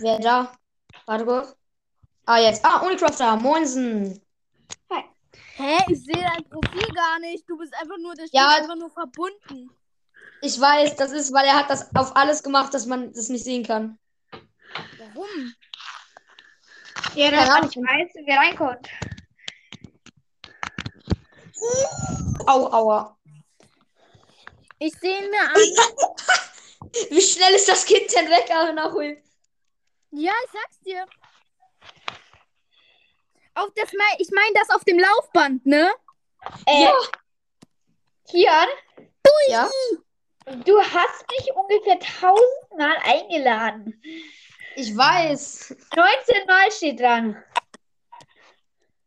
[0.00, 0.56] Wer da?
[1.06, 1.56] Warte kurz.
[2.26, 2.64] Ah, jetzt.
[2.64, 3.36] Ah, Unicrafter.
[3.36, 4.20] Moinsen.
[5.58, 5.78] Hä?
[5.88, 7.48] Ich sehe dein Profil gar nicht.
[7.48, 8.50] Du bist einfach nur, das Ja.
[8.50, 9.70] steht einfach nur verbunden.
[10.42, 13.44] Ich weiß, das ist, weil er hat das auf alles gemacht, dass man das nicht
[13.44, 13.98] sehen kann.
[14.98, 15.54] Warum?
[17.14, 18.86] Ja, dass man nicht weiß, wer reinkommt.
[22.46, 23.16] Au, aua.
[24.78, 25.54] Ich sehe ihn mir an.
[27.10, 29.16] Wie schnell ist das Kind denn weg, aber nachholen?
[30.18, 31.04] Ja, ich sag's dir.
[33.54, 35.90] Auf das, mei- ich meine das auf dem Laufband, ne?
[36.66, 36.92] Äh, Ja.
[38.30, 38.68] Kian,
[39.48, 39.68] Ja?
[40.46, 44.02] du hast mich ungefähr tausendmal eingeladen.
[44.74, 45.74] Ich weiß.
[45.94, 47.42] 19 Mal steht dran.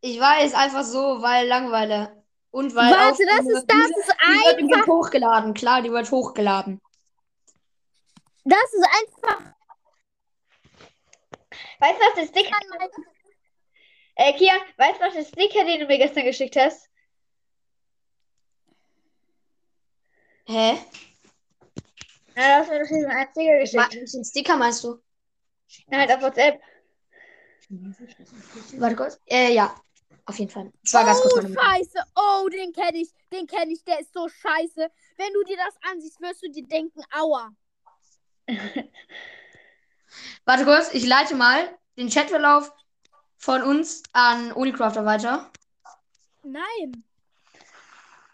[0.02, 2.24] Ich weiß, einfach so, weil Langeweile.
[2.52, 5.54] Und weil Warte, das die- ist, das ist die einfach, wird hochgeladen.
[5.54, 6.82] Klar, die wird hochgeladen.
[8.46, 9.54] das ist einfach
[11.80, 12.58] Weißt du, was der Sticker,
[14.16, 16.90] äh, Kian, weißt du, was der Sticker, den du mir gestern geschickt hast?
[20.46, 20.78] Hä?
[22.36, 23.96] Na, du hast mir doch diesen einen Sticker geschickt.
[23.96, 25.02] Welchen Sticker meinst du?
[25.88, 26.62] Na, halt auf WhatsApp.
[28.78, 29.20] Warte kurz.
[29.28, 29.76] Äh, ja.
[30.26, 30.72] Auf jeden Fall.
[30.84, 31.62] Das war ganz kurz Oh, meine Mutter.
[31.64, 32.00] scheiße.
[32.16, 33.10] Oh, den kenne ich.
[33.32, 33.84] Den kenne ich.
[33.84, 34.90] Der ist so scheiße.
[35.18, 37.52] Wenn du dir das ansiehst, wirst du dir denken, aua.
[40.46, 42.72] Warte kurz, ich leite mal den Chatverlauf
[43.38, 45.52] von uns an Unicrafter weiter.
[46.44, 47.04] Nein.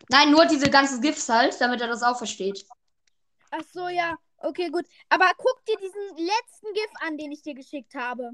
[0.09, 2.65] Nein, nur diese ganzen GIFs halt, damit er das auch versteht.
[3.51, 4.15] Ach so, ja.
[4.37, 4.85] Okay, gut.
[5.09, 8.31] Aber guck dir diesen letzten GIF an, den ich dir geschickt habe.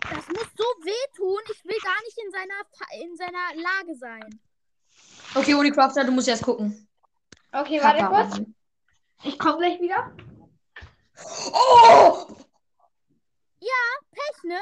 [0.00, 1.40] Das muss so wehtun.
[1.52, 4.40] Ich will gar nicht in seiner, in seiner Lage sein.
[5.34, 6.88] Okay, Unicrafter, du musst jetzt gucken.
[7.52, 8.46] Okay, warte kurz.
[9.22, 10.12] Ich komme gleich wieder.
[11.52, 12.26] Oh!
[14.14, 14.60] Pech, ne?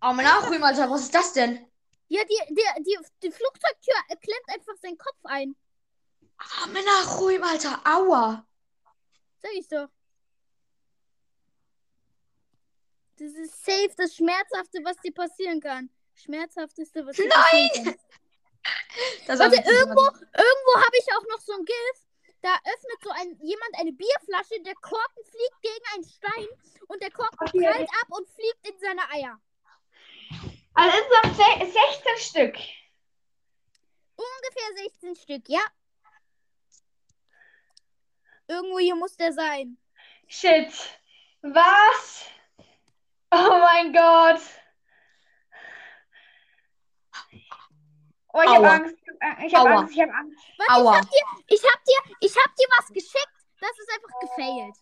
[0.00, 1.66] Oh, mein Nachrühmen, Alter, was ist das denn?
[2.08, 5.54] Ja, die, die, die, die Flugzeugtür klemmt einfach seinen Kopf ein.
[6.38, 8.46] Ah, mein Nachrühmen, Alter, aua.
[9.42, 9.88] Sag ich doch.
[13.16, 15.90] Das ist safe das Schmerzhafte, was dir passieren kann.
[16.14, 17.68] Schmerzhafteste, was dir Nein!
[17.68, 17.98] passieren kann.
[19.26, 22.07] Das Warte, irgendwo, irgendwo habe ich auch noch so ein GIF.
[22.40, 26.48] Da öffnet so ein, jemand eine Bierflasche, der Korken fliegt gegen einen Stein
[26.86, 29.40] und der Korken Okay, prallt ab und fliegt in seine Eier.
[30.74, 32.58] Also insgesamt se- 16 Stück.
[34.16, 35.60] Ungefähr 16 Stück, ja.
[38.46, 39.76] Irgendwo hier muss der sein.
[40.28, 40.72] Shit.
[41.42, 42.24] Was?
[43.30, 44.40] Oh mein Gott.
[48.38, 48.74] Oh, ich habe Aua.
[48.74, 48.94] Angst.
[49.44, 49.70] Ich habe.
[49.70, 49.94] Angst.
[49.94, 50.38] Ich habe Angst.
[50.58, 50.92] Warte, Aua.
[50.92, 53.34] ich hab dir, ich hab dir, ich hab dir was geschickt.
[53.60, 54.76] Das ist einfach gefailt.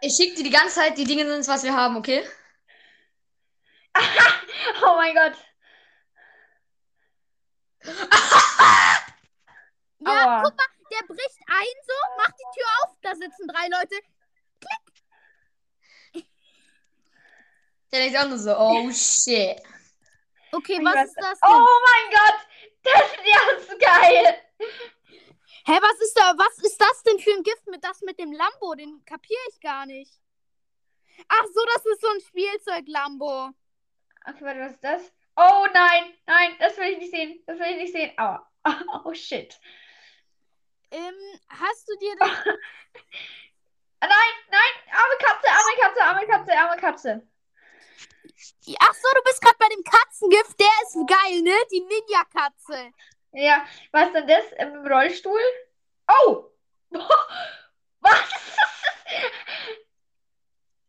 [0.00, 2.24] Ich schicke dir die ganze Zeit die Dinge, sind, was wir haben, okay?
[4.84, 5.36] Oh mein Gott.
[10.00, 10.42] Ja, Aua.
[10.44, 13.96] guck mal, der bricht ein so, macht die Tür auf, da sitzen drei Leute.
[17.90, 19.60] Der denkt auch nur so, oh shit.
[20.52, 21.50] Okay, Ich was ist das denn?
[21.50, 22.46] Oh mein Gott.
[22.82, 24.42] Das ist ja so geil.
[25.66, 28.32] Hä, was ist da, was ist das denn für ein Gift mit das mit dem
[28.32, 28.74] Lambo?
[28.74, 30.12] Den kapiere ich gar nicht.
[31.28, 33.50] Ach so, das ist so ein Spielzeug-Lambo.
[34.26, 35.12] Okay, warte, was ist das?
[35.36, 37.42] Oh nein, nein, das will ich nicht sehen.
[37.46, 38.12] Das will ich nicht sehen.
[38.18, 38.44] Aua.
[39.04, 39.58] Oh shit.
[40.90, 41.14] Ähm,
[41.48, 42.30] hast du dir das.
[44.00, 47.28] Nein, nein, arme Katze, arme Katze, arme Katze, arme Katze.
[48.80, 50.60] Ach so, du bist gerade bei dem Katzengift.
[50.60, 51.54] Der ist geil, ne?
[51.72, 52.92] Die Ninja-Katze.
[53.32, 55.40] Ja, was ist denn das im Rollstuhl?
[56.08, 56.44] Oh!
[58.00, 58.30] Was?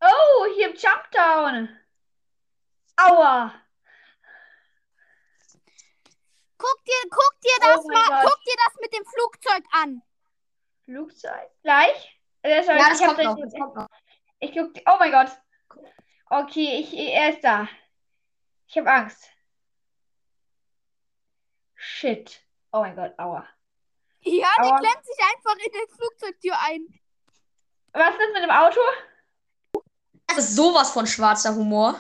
[0.02, 1.78] Oh, hier im Jumpdown.
[2.98, 3.54] Aua.
[6.58, 8.32] Guck dir, guck dir das Oh mal, Gott.
[8.32, 10.02] guck dir das mit dem Flugzeug an.
[10.86, 11.50] Flugzeug.
[11.64, 12.20] Gleich?
[12.44, 13.36] Äh, Ja, das ich kommt noch.
[13.38, 13.88] das- Das kommt noch.
[14.40, 14.72] Ich guck.
[14.86, 15.30] Oh mein Gott.
[16.30, 17.68] Okay, ich, er ist da.
[18.68, 19.30] Ich habe Angst.
[21.76, 22.40] Shit.
[22.72, 23.48] Oh mein Gott, aua.
[24.22, 27.00] Ja, der Aber- klemmt sich einfach in die Flugzeugtür ein.
[27.94, 28.80] Was ist das mit dem Auto?
[30.28, 32.00] Das ist sowas von schwarzer Humor.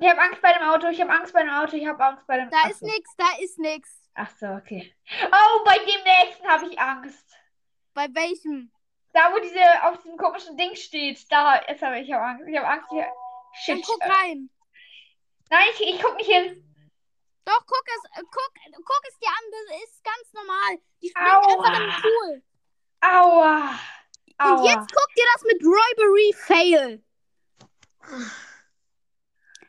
[0.00, 2.26] Ich habe Angst bei dem Auto, ich habe Angst bei dem Auto, ich habe Angst
[2.26, 4.00] bei dem Da Ach ist nix, da ist nix.
[4.14, 4.94] Ach so, okay.
[5.26, 7.36] Oh, bei dem nächsten habe ich Angst.
[7.94, 8.72] Bei welchem?
[9.18, 12.46] Da, wo diese auf diesem komischen Ding steht, da ist aber ich habe Angst.
[12.46, 12.86] Ich habe Angst.
[12.92, 13.84] Ich, Dann shit.
[13.84, 14.48] guck rein.
[15.50, 16.62] Nein, ich, ich guck nicht hin.
[17.44, 18.52] Doch, guck es, guck,
[18.84, 20.78] guck es dir an, das ist ganz normal.
[21.02, 21.52] Die springt Aua.
[21.52, 22.42] einfach in den Pool.
[23.00, 23.80] Aua.
[24.38, 24.54] Aua.
[24.54, 27.04] Und jetzt guck dir das mit Robbery Fail.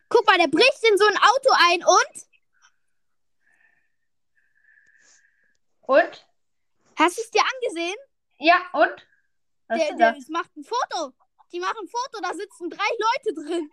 [0.09, 2.27] Guck mal, der bricht in so ein Auto ein und?
[5.87, 6.27] Und?
[6.99, 7.97] Hast du es dir angesehen?
[8.37, 9.08] Ja, und?
[9.69, 11.13] Der, der macht ein Foto.
[11.51, 13.71] Die machen ein Foto, da sitzen drei Leute drin.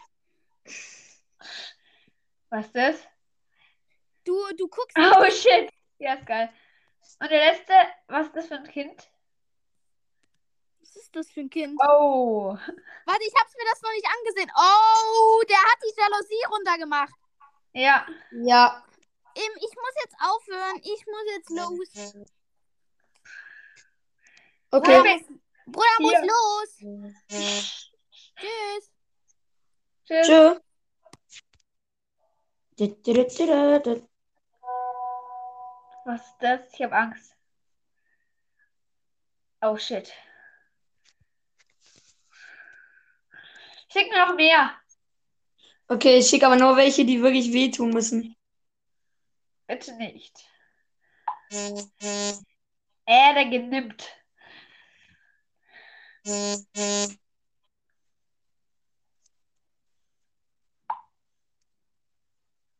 [2.50, 2.96] Was ist das?
[4.24, 4.96] Du, du guckst.
[4.98, 5.70] Oh shit.
[5.98, 6.52] Ja, ist geil.
[7.20, 7.72] Und der letzte,
[8.08, 9.10] was ist das für ein Kind?
[10.80, 11.80] Was ist das für ein Kind?
[11.80, 12.48] Oh.
[12.54, 14.50] Warte, ich hab's mir das noch nicht angesehen.
[14.56, 17.14] Oh, der hat die Jalousie runtergemacht.
[17.72, 18.06] Ja.
[18.32, 18.84] Ja.
[19.34, 20.80] Ähm, ich muss jetzt aufhören.
[20.82, 22.26] Ich muss jetzt los.
[24.70, 25.02] Okay.
[25.02, 25.30] Perfekt.
[25.66, 26.70] Bruder muss los.
[28.38, 28.90] Tschüss.
[30.04, 30.26] Tschüss.
[30.28, 30.62] Du.
[36.04, 36.72] Was ist das?
[36.72, 37.36] Ich habe Angst.
[39.60, 40.12] Oh shit.
[43.92, 44.78] Schick mir noch mehr.
[45.88, 48.36] Okay, ich schicke aber nur welche, die wirklich wehtun müssen.
[49.66, 50.46] Bitte nicht.
[51.50, 54.08] Äh, der genimmt.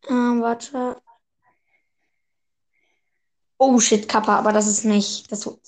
[0.08, 1.00] Ähm, warte.
[3.58, 5.30] Oh shit, Kappa, aber das ist nicht.
[5.30, 5.60] Das so.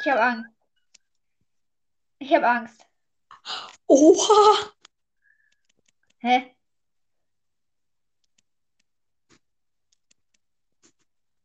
[0.00, 0.50] Ich habe Angst.
[2.18, 2.86] Ich habe Angst.
[3.86, 4.72] Oha!
[6.18, 6.55] Hä?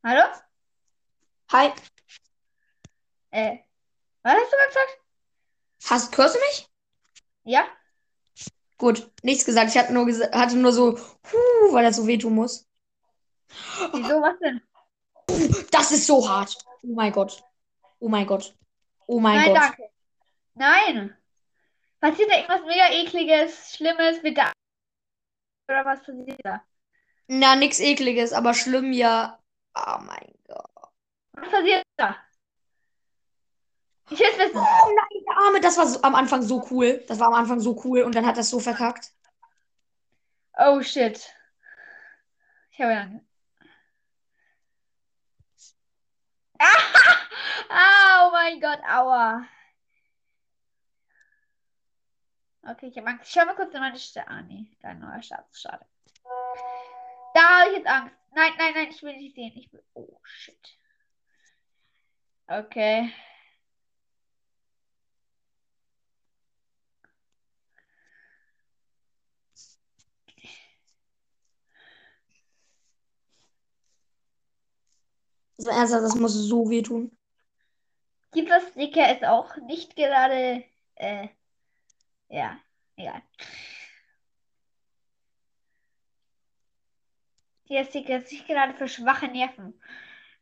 [0.04, 0.24] Hallo?
[1.52, 1.74] Hi.
[3.32, 3.58] Äh,
[4.24, 5.00] was hast du gesagt?
[5.90, 6.68] Hast, hörst du mich?
[7.44, 7.66] Ja?
[8.78, 9.70] Gut, nichts gesagt.
[9.70, 12.68] Ich hatte nur, gesa- hatte nur so, huh, weil das so wehtun muss.
[13.94, 14.62] Wieso, was denn?
[15.72, 16.58] Das ist so hart.
[16.84, 17.44] Oh mein Gott.
[18.00, 18.56] Oh mein Gott.
[19.08, 19.58] Oh mein Nein, Gott.
[19.58, 19.90] danke.
[20.56, 21.18] Nein.
[22.00, 24.52] Passiert da irgendwas mega ekliges, schlimmes mit der
[25.70, 26.64] oder was passiert da?
[27.28, 29.41] Na, nix ekliges, aber schlimm ja.
[29.76, 30.92] Oh mein Gott.
[31.34, 32.18] Was passiert da?
[34.10, 34.58] Ich es wissen.
[34.58, 37.04] Oh nein, der Arme, das war so, am Anfang so cool.
[37.08, 39.14] Das war am Anfang so cool und dann hat das so verkackt.
[40.58, 41.34] Oh shit.
[42.72, 43.26] Ich habe Angst.
[46.60, 46.66] Ah!
[47.74, 49.46] Oh mein Gott, aua.
[52.64, 53.28] Okay, ich habe Angst.
[53.28, 54.28] Ich schau mal kurz in meine Stadt.
[54.28, 55.62] Ah, nee, dein neuer Status.
[55.62, 55.86] Schade.
[57.34, 58.21] Da habe ich jetzt Angst.
[58.34, 59.52] Nein, nein, nein, ich will nicht sehen.
[59.56, 59.84] Ich will.
[59.94, 60.78] Oh, shit.
[62.48, 63.12] Okay.
[75.58, 77.16] So ernsthaft, das muss so wehtun.
[78.34, 80.64] Dieser Sticker ist auch nicht gerade.
[80.96, 81.28] Äh,
[82.30, 82.58] ja,
[82.96, 83.22] egal.
[87.86, 89.80] Sticker ist nicht gerade für schwache Nerven.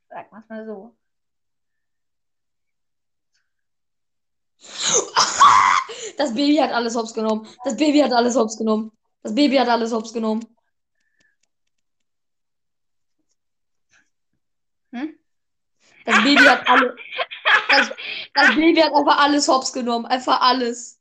[0.10, 0.96] Sagen wir es mal so.
[6.18, 7.48] Das Baby hat alles hops genommen.
[7.64, 8.92] Das Baby hat alles hops genommen.
[9.24, 10.46] Das Baby hat alles hops genommen.
[14.92, 15.18] Hm?
[16.06, 16.96] Das Baby hat alle.
[17.70, 17.92] Das,
[18.34, 20.06] das Baby hat einfach alles hops genommen.
[20.06, 21.00] Einfach alles.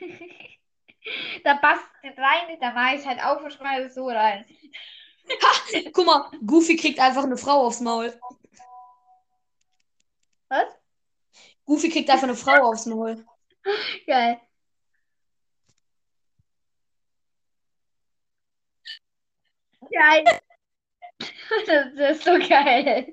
[1.44, 4.44] Da passt nicht rein, da mache ich halt auf und schmeiße es so rein.
[5.92, 8.18] Guck mal, Goofy kriegt einfach eine Frau aufs Maul.
[10.48, 10.68] Was?
[11.64, 13.24] Goofy kriegt einfach eine Frau aufs Maul.
[14.06, 14.40] Geil.
[19.90, 20.24] Geil.
[20.24, 20.40] Das,
[21.66, 23.12] das ist so geil.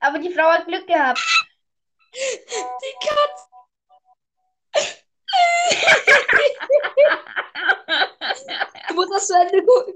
[0.00, 1.20] Aber die Frau hat Glück gehabt.
[2.12, 3.50] Die Katze.
[8.88, 9.94] Du musst das zu Ende gucken.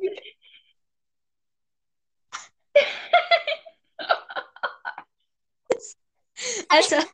[6.68, 7.04] Alter,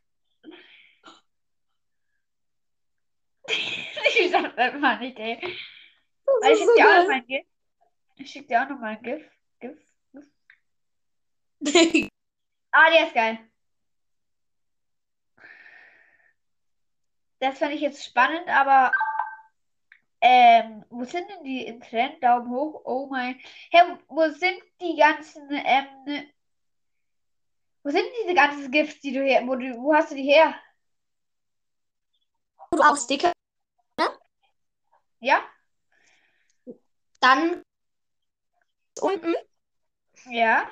[4.17, 5.39] Ich sag das mal nicht, ey.
[5.41, 7.45] ich schick so dir auch noch mal ein GIF.
[8.15, 9.23] Ich schick dir auch noch mal ein GIF.
[9.59, 9.77] GIF.
[12.73, 13.37] Ah, der ist geil.
[17.39, 18.93] Das fand ich jetzt spannend, aber
[20.21, 22.23] ähm, wo sind denn die im Trend?
[22.23, 22.81] Daumen hoch.
[22.85, 23.39] Oh mein.
[23.71, 26.29] Hä, wo sind die ganzen, ähm,
[27.83, 30.53] wo sind diese ganzen GIFs, die du her, wo du, wo hast du die her?
[32.71, 33.31] du auch Sticker,
[35.19, 35.41] Ja?
[37.19, 37.61] dann
[39.01, 39.35] unten
[40.29, 40.69] Ja.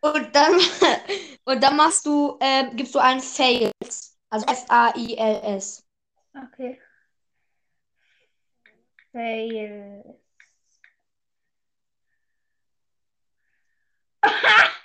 [0.00, 0.52] und dann
[1.44, 4.18] und dann machst du, ähm, gibst du ein Fails.
[4.30, 5.84] Also F-A-I-L-S.
[6.36, 6.78] Okay.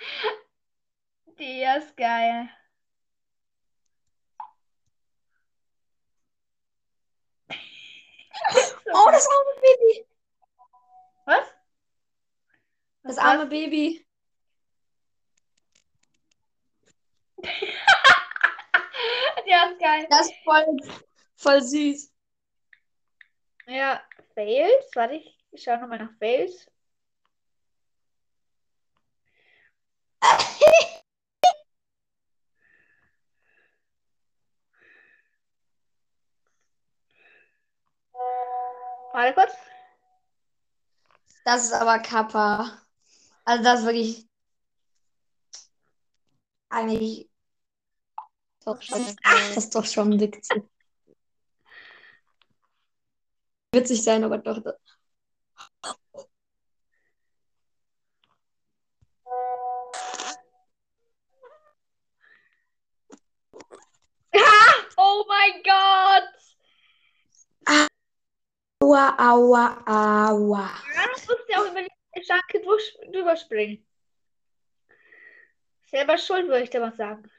[1.38, 2.48] Der ist geil.
[8.92, 10.06] Oh, das arme Baby.
[11.26, 11.46] Was?
[13.02, 14.06] Das Was arme Baby.
[19.46, 20.06] Der ist geil.
[20.10, 20.76] Das ist voll,
[21.36, 22.12] voll süß.
[23.66, 24.00] Ja,
[24.34, 24.90] Fails.
[24.94, 26.70] Warte, ich schaue nochmal nach Fails.
[39.12, 39.56] Warte kurz.
[41.44, 42.82] Das ist aber Kappa.
[43.44, 44.28] Also das ist wirklich
[46.68, 47.30] eigentlich
[48.66, 50.62] doch schon, ach, das ist doch schon witzig.
[53.72, 54.60] Witzig sein, aber doch.
[64.98, 66.32] Oh mein Gott!
[68.82, 70.70] Aua, aua, aua.
[70.94, 73.86] Ja, das musst du ja auch über die Schranke durch, drüber springen.
[75.86, 77.30] Selber schuld, würde ich dir mal sagen.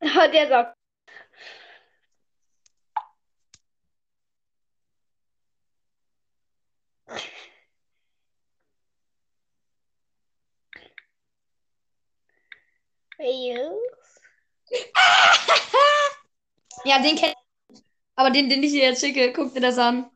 [0.32, 0.76] Der sagt.
[16.84, 17.82] Ja, den kenn ich.
[18.16, 20.10] Aber den, den ich dir jetzt schicke, guck dir das an.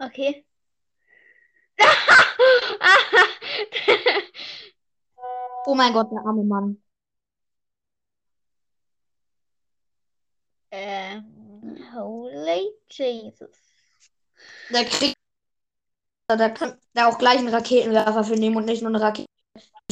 [0.00, 0.44] Okay.
[5.66, 6.80] Oh mein Gott, der arme Mann.
[10.70, 13.50] ähm, holy Jesus.
[14.70, 15.16] Der kriegt.
[16.30, 19.28] Der kann da auch gleich einen Raketenwerfer für nehmen und nicht nur eine Rakete.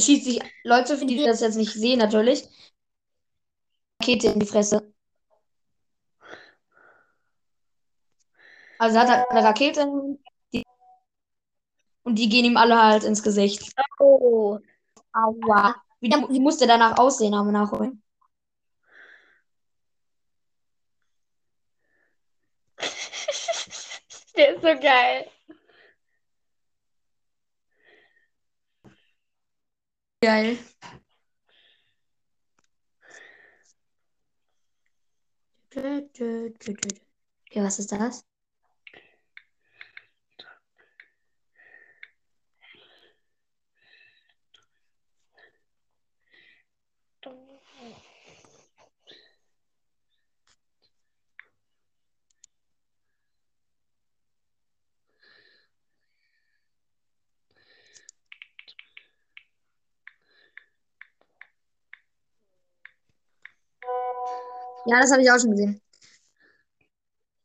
[0.01, 0.41] Schießt sich.
[0.63, 2.43] Leute, für die das jetzt nicht sehen, natürlich.
[4.01, 4.84] Rakete in die Fresse.
[8.77, 9.85] Also er hat eine Rakete
[10.53, 10.63] die,
[12.03, 13.73] und die gehen ihm alle halt ins Gesicht.
[13.99, 14.59] Oh.
[15.13, 15.75] Aua.
[16.01, 18.01] Wie, wie muss der danach aussehen, haben wir nachholen.
[24.35, 25.29] Der ist so geil.
[30.21, 30.57] Geil.
[35.75, 36.53] Okay,
[37.55, 38.25] was ist das?
[64.85, 65.81] Ja, das habe ich auch schon gesehen.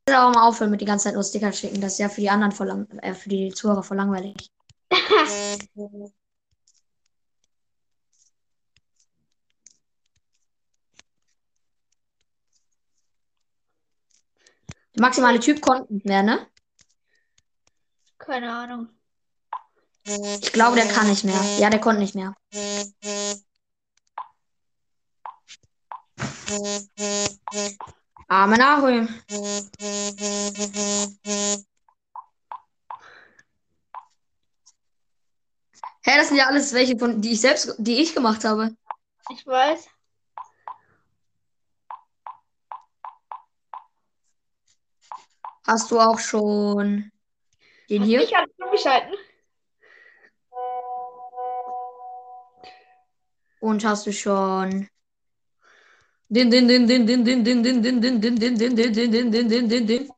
[0.07, 1.81] Ich will auch mal aufhören mit die ganze Zeit nur Sticker schicken.
[1.81, 4.51] Das ist ja für die anderen voll äh, für die Zuhörer voll langweilig.
[14.97, 16.47] Der maximale Typ konnte nicht mehr, ne?
[18.19, 18.89] Keine Ahnung.
[20.05, 21.41] Ich glaube, der kann nicht mehr.
[21.59, 22.35] Ja, der konnte nicht mehr.
[28.29, 29.09] Arme nachholen.
[36.03, 38.75] Hä, das sind ja alles welche von, die ich selbst, die ich gemacht habe.
[39.31, 39.89] Ich weiß.
[45.67, 47.13] Hast du auch schon
[47.89, 48.23] den hier?
[48.23, 49.15] Ich habe zugeschalten.
[53.61, 54.89] Und hast du schon
[56.33, 59.11] den, den, den, den, den, den, den, den, den, den, den, den, den, den, den,
[59.11, 60.13] den, den, den, den, den.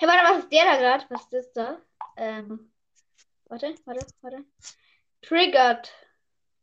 [0.00, 1.04] Hey, warte, was ist der da gerade?
[1.08, 1.80] Was ist das da?
[2.16, 2.72] Ähm,
[3.46, 4.44] warte, warte, warte.
[5.22, 5.92] Triggered.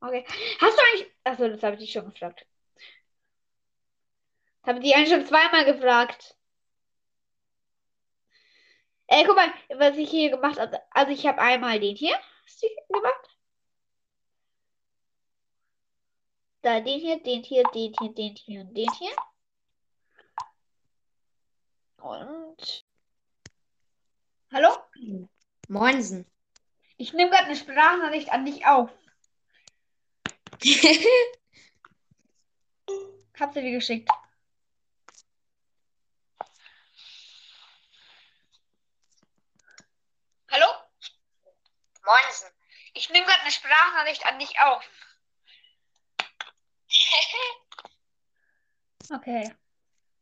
[0.01, 0.25] Okay.
[0.59, 1.11] Hast du eigentlich.
[1.23, 2.45] Achso, das habe ich dich schon gefragt.
[4.61, 6.35] Das habe ich dich eigentlich schon zweimal gefragt.
[9.07, 10.81] Ey, guck mal, was ich hier gemacht habe.
[10.91, 12.19] Also, ich habe einmal den hier
[12.89, 13.34] gemacht.
[16.65, 19.15] Da den hier, den hier, den hier, den hier und den hier.
[21.97, 22.85] Und.
[24.51, 24.75] Hallo?
[25.67, 26.25] Moinsen.
[26.97, 28.89] Ich nehme gerade eine Sprachnachricht an dich auf.
[33.39, 34.09] Hab sie dir geschickt.
[40.49, 40.65] Hallo?
[42.03, 42.49] Moinsen.
[42.95, 44.83] Ich nehme gerade eine Sprachnachricht an dich auf.
[49.13, 49.53] okay.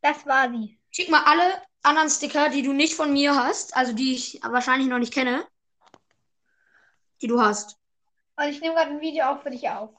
[0.00, 0.78] Das war sie.
[0.90, 4.88] Schick mal alle anderen Sticker, die du nicht von mir hast, also die ich wahrscheinlich
[4.88, 5.46] noch nicht kenne,
[7.20, 7.78] die du hast.
[8.36, 9.94] Und ich nehme gerade ein Video auch für dich auf.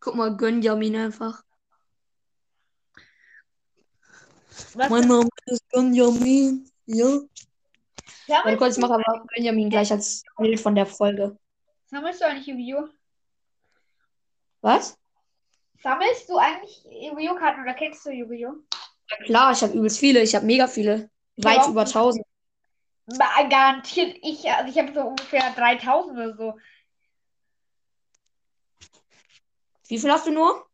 [0.00, 1.42] Guck mal, Gönjamin einfach.
[4.74, 4.90] Was?
[4.90, 6.70] Mein Name ist Gönjamin.
[6.86, 7.20] Ja.
[8.26, 11.38] Sammelst, Warte kurz, ich mache aber Benjamin gleich als Bild von der Folge.
[11.86, 12.88] sammelst du eigentlich Yu-Gi-Oh?
[14.60, 14.98] Was?
[15.82, 18.54] Sammelst du eigentlich Yu-Gi-Oh Karten oder kennst du Yu-Gi-Oh?
[19.10, 20.20] Ja, klar, ich habe übelst viele.
[20.22, 21.10] Ich habe mega viele.
[21.36, 22.24] Weit über 1000.
[23.06, 26.58] Ma- Garantiert ich, also ich habe so ungefähr 3000 oder so.
[29.88, 30.66] Wie viel hast du nur?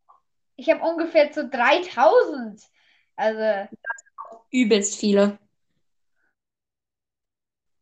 [0.57, 2.63] Ich habe ungefähr so 3000.
[3.17, 3.69] Also,
[4.53, 5.39] Übelst viele.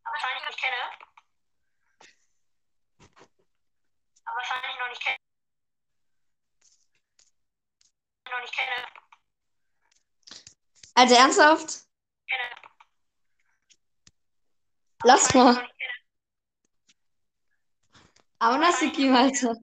[0.05, 0.77] Wahrscheinlich noch nicht kenne.
[4.25, 5.19] Aber wahrscheinlich noch nicht kenne.
[8.49, 8.87] Nicht kenne.
[10.95, 11.85] Also ernsthaft?
[15.05, 15.69] Lass mal.
[18.39, 19.55] Aber Nassim, Alter.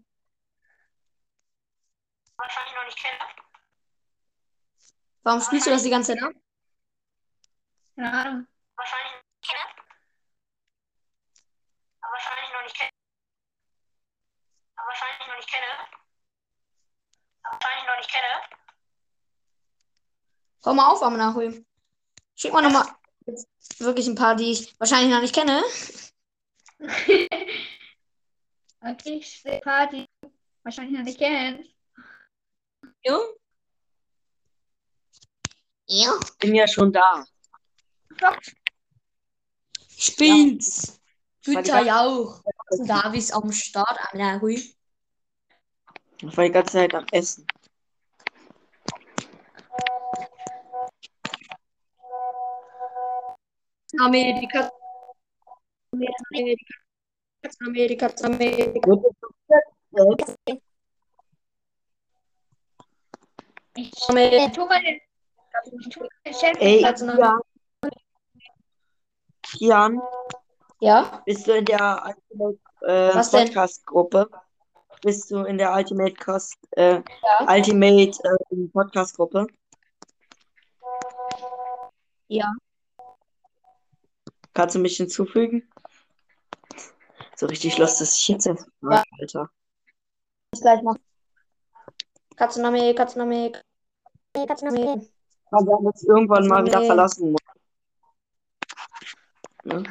[2.38, 3.20] Wahrscheinlich noch nicht kenne.
[5.24, 6.34] Warum spielst du das die ganze Zeit ab?
[7.96, 8.48] keine Ahnung.
[8.76, 9.86] Wahrscheinlich nicht kenne.
[12.02, 12.92] Aber wahrscheinlich noch nicht kenne.
[14.76, 15.90] Aber wahrscheinlich noch nicht kenne.
[17.44, 18.65] Aber wahrscheinlich noch nicht kenne.
[20.66, 21.64] Hör mal auf, am Nachholen.
[22.36, 22.88] Schick mal nochmal
[23.78, 25.64] wirklich ein paar, die ich wahrscheinlich noch nicht kenne.
[28.88, 30.06] Okay, ich sehe Party.
[30.62, 31.72] Wahrscheinlich noch nicht kennst.
[33.04, 33.20] Ja.
[35.88, 36.20] Ja.
[36.38, 37.26] Bin ja schon da.
[39.90, 41.02] Spiel's.
[41.46, 41.62] Ja.
[41.62, 42.44] Güter ja auch.
[42.86, 44.62] Davis am Start, am Nachholen.
[46.22, 47.48] Ich war die ganze Zeit am Essen.
[54.00, 54.70] Amerika.
[55.92, 56.74] Amerika.
[57.62, 58.08] Amerika.
[58.24, 58.90] Amerika.
[64.10, 64.90] Amerika.
[66.60, 67.40] Ey, Jan.
[69.60, 70.02] Jan.
[70.80, 71.22] Ja?
[71.26, 74.30] Bist du in der Ultimate äh, Podcast Gruppe?
[75.02, 77.54] Bist du in der Ultimate Cost äh, ja.
[77.54, 79.48] Ultimate äh, Podcast Gruppe?
[82.28, 82.52] Ja.
[84.56, 85.70] Kannst du mich hinzufügen?
[87.36, 89.04] So richtig Lust, dass ich jetzt erst Ja.
[89.20, 89.50] Alter.
[90.54, 91.04] Ich gleich machen.
[92.38, 93.52] Katzename, Katzename.
[94.34, 95.06] Katzename.
[95.52, 97.42] Aber wir haben jetzt irgendwann mal wieder verlassen muss.
[99.66, 99.84] Ne?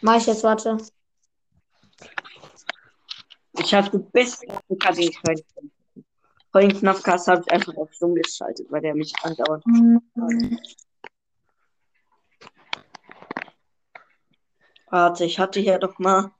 [0.00, 0.78] Mach ich jetzt, warte.
[3.58, 5.70] Ich habe die beste Afrika, die ich kenne.
[6.52, 9.64] Vor dem Knopfkast habe ich einfach auf Stumm geschaltet, weil der mich andauert.
[9.66, 10.00] Mhm.
[14.90, 16.32] Warte, ich hatte hier doch mal.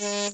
[0.00, 0.32] Hä?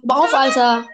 [0.00, 0.88] Komm auf, Alter.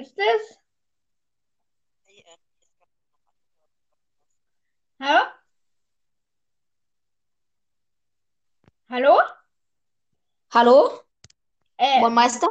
[0.00, 0.58] Ist das?
[4.98, 5.26] Hallo?
[8.88, 9.20] Hallo?
[10.52, 11.00] Hallo?
[11.76, 12.48] Äh, One Meister?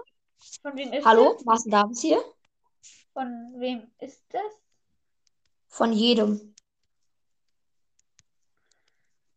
[0.62, 1.34] von wem ist Hallo?
[1.34, 1.46] das?
[1.46, 2.24] Marcel Davids hier?
[3.14, 3.28] Von
[3.60, 4.42] wem ist das?
[5.68, 6.56] Von jedem.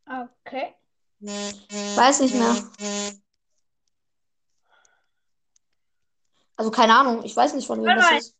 [0.06, 0.74] Okay.
[1.20, 3.21] Weiß nicht mehr.
[6.56, 7.24] Also keine Ahnung.
[7.24, 8.36] Ich weiß nicht, von wem das ist.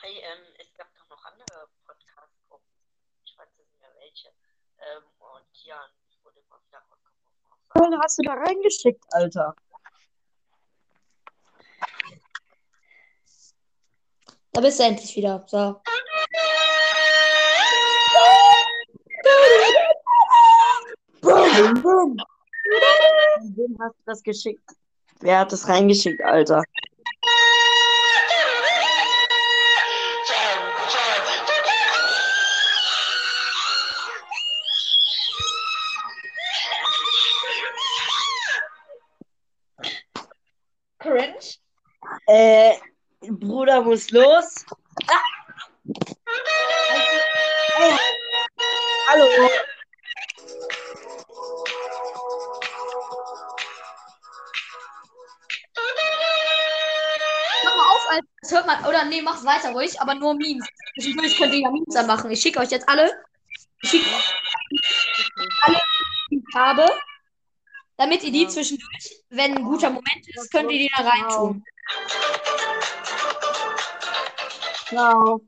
[0.00, 2.66] Hey, ähm, es gab doch noch andere Podcast-Gruppen.
[3.24, 4.28] Ich weiß nicht mehr welche.
[4.78, 5.90] Ähm, und Jan
[6.22, 7.92] wurde mal wieder rausgeworfen.
[7.92, 9.54] Wen hast du da reingeschickt, Alter?
[14.52, 15.44] Da bist du endlich wieder.
[15.46, 15.80] So.
[23.56, 24.79] Wem hast du das geschickt?
[25.22, 26.62] Wer hat das reingeschickt, Alter?
[40.98, 41.34] Cringe?
[42.26, 42.74] Äh,
[43.20, 44.64] Bruder muss los.
[45.06, 45.20] Ah.
[47.76, 47.98] Hey.
[49.08, 49.26] Hallo.
[58.70, 58.84] Man.
[58.86, 60.66] Oder nee, macht weiter ruhig, aber nur Memes.
[60.94, 62.30] Zwischendurch könnt ihr ja Memes anmachen.
[62.30, 63.12] Ich schicke euch jetzt alle.
[63.82, 64.34] Ich schicke euch
[65.62, 65.80] alle,
[66.30, 66.86] die ich habe.
[67.96, 71.64] Damit ihr die zwischendurch, wenn ein guter Moment ist, könnt ihr die da reintun.
[74.86, 75.40] Ciao.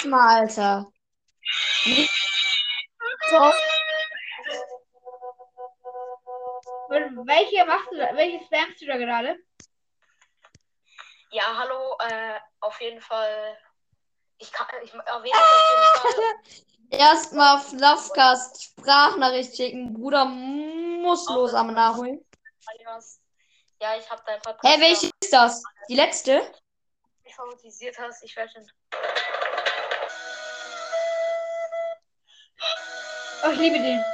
[0.00, 0.90] Lass mal, Alter.
[6.88, 8.16] Und welche machst du da?
[8.16, 9.36] Welche spammst du da gerade?
[11.32, 13.58] Ja, hallo, äh, auf jeden Fall.
[14.38, 16.34] Ich kann, ich erwähne es auf jeden Fall.
[16.98, 19.92] Erstmal Fluffcast Sprachnachricht schicken.
[19.92, 22.24] Bruder muss los am Nachholen.
[23.82, 24.64] Ja, ich habe dein Podcast.
[24.64, 25.62] Hä, welche ist das?
[25.90, 26.42] Die letzte?
[27.30, 28.22] mich favorisiert hast.
[28.22, 28.70] Ich werde den.
[33.42, 34.04] Oh, ich liebe den.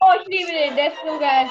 [0.00, 0.76] Oh, ich liebe den.
[0.76, 1.50] Der ist so geil.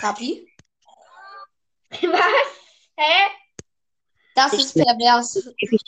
[0.00, 0.46] Kapi?
[2.02, 2.48] Was?
[2.96, 3.35] Hä?
[4.36, 5.34] Das ist pervers.
[5.56, 5.82] Ich muss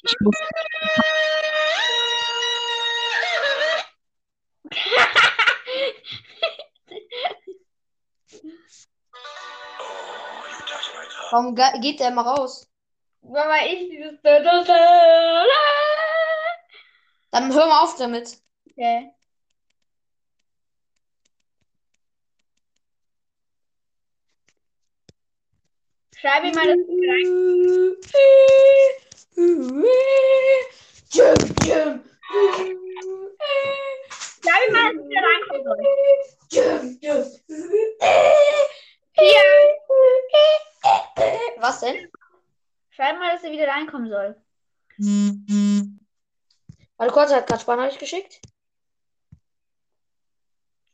[11.30, 12.68] Warum ge- geht der immer raus?
[13.20, 14.20] Weil ich dieses.
[17.30, 18.38] Dann hör mal auf damit.
[18.70, 19.12] Okay.
[26.20, 26.78] Schreib ihm mal das
[31.10, 32.04] Jim, Jim.
[34.42, 35.80] Schreib ihm mal, dass er wieder reinkommen soll.
[36.50, 37.24] Jim, Jim.
[39.12, 39.44] Hier.
[41.58, 42.10] Was denn?
[42.90, 44.36] Schreib mal, dass er wieder reinkommen soll.
[46.96, 48.40] Warte kurz, hat gerade Sprachnachricht geschickt.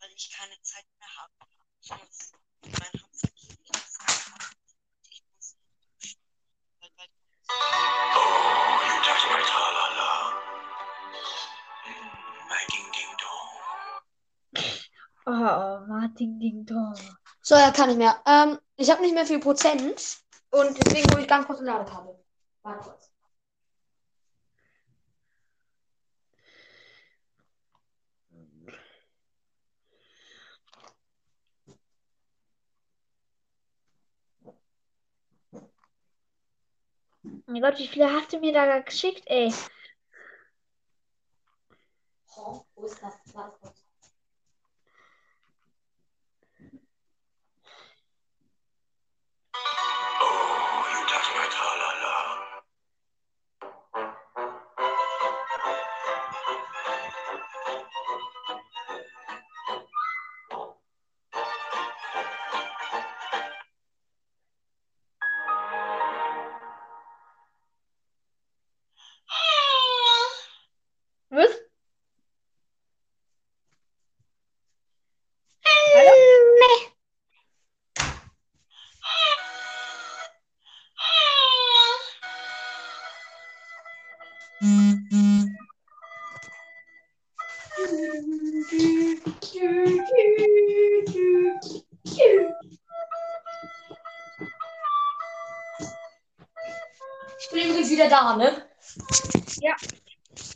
[0.01, 1.33] Weil ich keine Zeit mehr habe.
[1.81, 2.33] Ich muss
[2.79, 3.04] meinen
[15.27, 16.95] Oh, Martin Ding Dong.
[17.41, 18.21] So, er kann nicht mehr.
[18.27, 19.83] Ähm, ich habe nicht mehr viel Prozent
[20.51, 22.15] und deswegen hole ich ganz kurz ein Ladekabel.
[22.63, 23.11] Warte kurz.
[37.47, 39.53] Mein Gott, wie viele hast du mir da geschickt, ey?
[42.37, 43.15] Oh, wo ist das?
[43.35, 43.84] Warte kurz.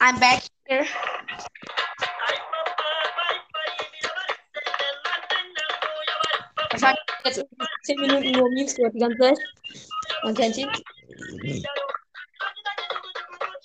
[0.00, 0.42] I'm back.
[6.70, 9.38] Wahrscheinlich jetzt irgendwie 10 Minuten nur Memes gehört die ganze Zeit.
[10.22, 10.70] Man kennt ihn.
[11.50, 11.64] Ich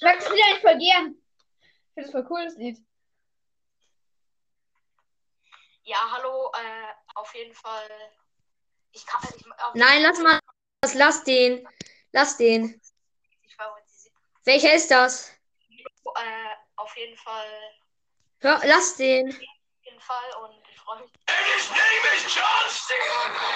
[0.02, 1.16] mag das Lied eigentlich voll gern.
[1.16, 2.80] Ich finde das voll cool, das Lied.
[5.84, 7.90] Ja, hallo, äh, auf jeden Fall.
[8.92, 9.22] Ich kann.
[9.36, 10.40] Ich, auf Nein, lass mal.
[10.82, 10.94] das.
[10.96, 11.68] Lass den.
[12.12, 12.82] Lass den.
[14.46, 15.32] Welcher ist das?
[16.16, 17.46] Äh, auf jeden Fall.
[18.40, 19.30] Hör, lass den.
[19.30, 19.36] Auf
[19.86, 21.12] jeden Fall und ich freue mich.
[21.28, 23.54] And his name is John Cena.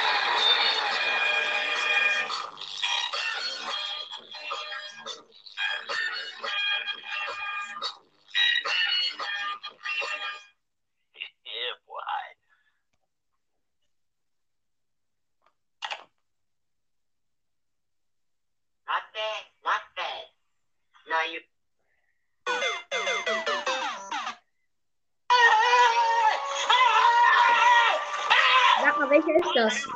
[29.67, 29.87] das?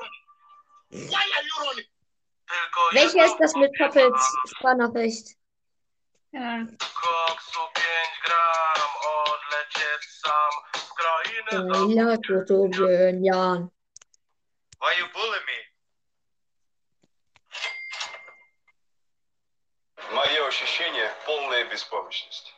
[0.90, 1.86] Why are you running?
[2.92, 5.36] Welcher ist das mit Poppets Sprachnachricht?
[6.32, 6.66] Ja.
[6.78, 11.78] Koksu 5 gram, odlecieć sam z krainy za...
[11.92, 13.70] Ile to tobie, Jan?
[14.80, 15.58] Why you bully me?
[20.14, 22.52] Мое ощущение – полная беспомощность.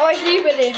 [0.00, 0.74] Oh, ich liebe den.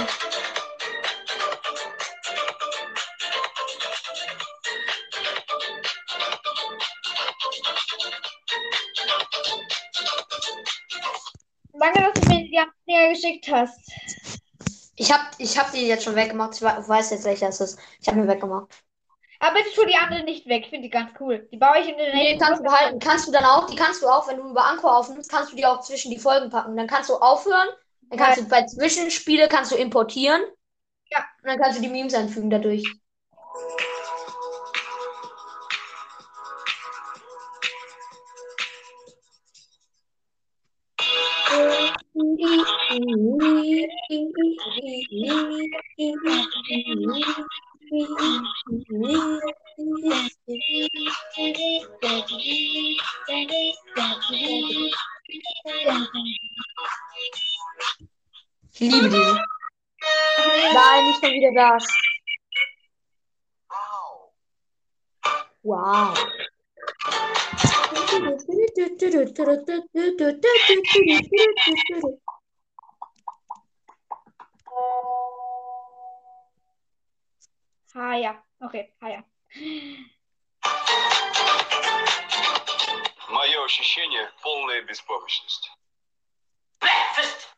[11.80, 12.52] Danke, dass du mir die
[12.88, 13.92] Dinger geschickt hast.
[14.98, 16.56] Ich hab, ich hab die jetzt schon weggemacht.
[16.56, 17.80] Ich we- weiß jetzt, welcher es ist.
[18.02, 18.84] Ich hab mir weggemacht.
[19.40, 20.64] Aber bitte tu die anderen nicht weg.
[20.64, 21.48] Ich finde die ganz cool.
[21.52, 23.00] Die baue ich in den Nee, nächsten kannst du behalten.
[23.00, 25.56] Kannst du dann auch, die kannst du auch, wenn du über Anchor aufnimmst, kannst du
[25.56, 26.76] die auch zwischen die Folgen packen.
[26.78, 27.68] Dann kannst du aufhören.
[28.10, 30.42] Dann kannst du bei Zwischenspiele kannst du importieren.
[31.12, 31.26] Ja.
[31.42, 32.84] Und dann kannst du die Memes einfügen dadurch.
[42.96, 43.04] Ich
[58.80, 59.40] liebe die.
[60.74, 61.86] Nein, nicht schon wieder das.
[65.64, 66.14] Wow.
[72.08, 72.22] Ah
[77.96, 78.36] Higher.
[78.62, 79.24] Okay, higher.
[83.30, 85.72] Мое ощущение– полная беспомощность.
[86.82, 87.56] Breakfast.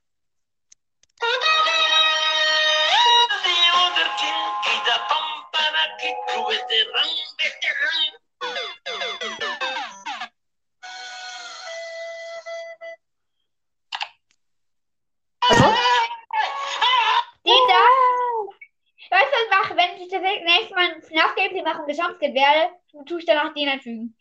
[21.61, 24.15] FNAF-Gameplay machen und gejumpscared werde, tue ich danach den einfügen.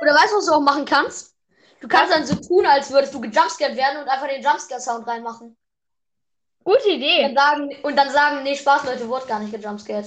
[0.00, 1.36] Oder weißt du, was du auch machen kannst?
[1.80, 5.56] Du kannst dann so tun, als würdest du gejumpscared werden und einfach den Jumpscare-Sound reinmachen.
[6.62, 7.22] Gute Und Idee.
[7.22, 10.06] dann sagen, und dann sagen, nee, Spaß, Leute, wurde gar nicht gejumpscared.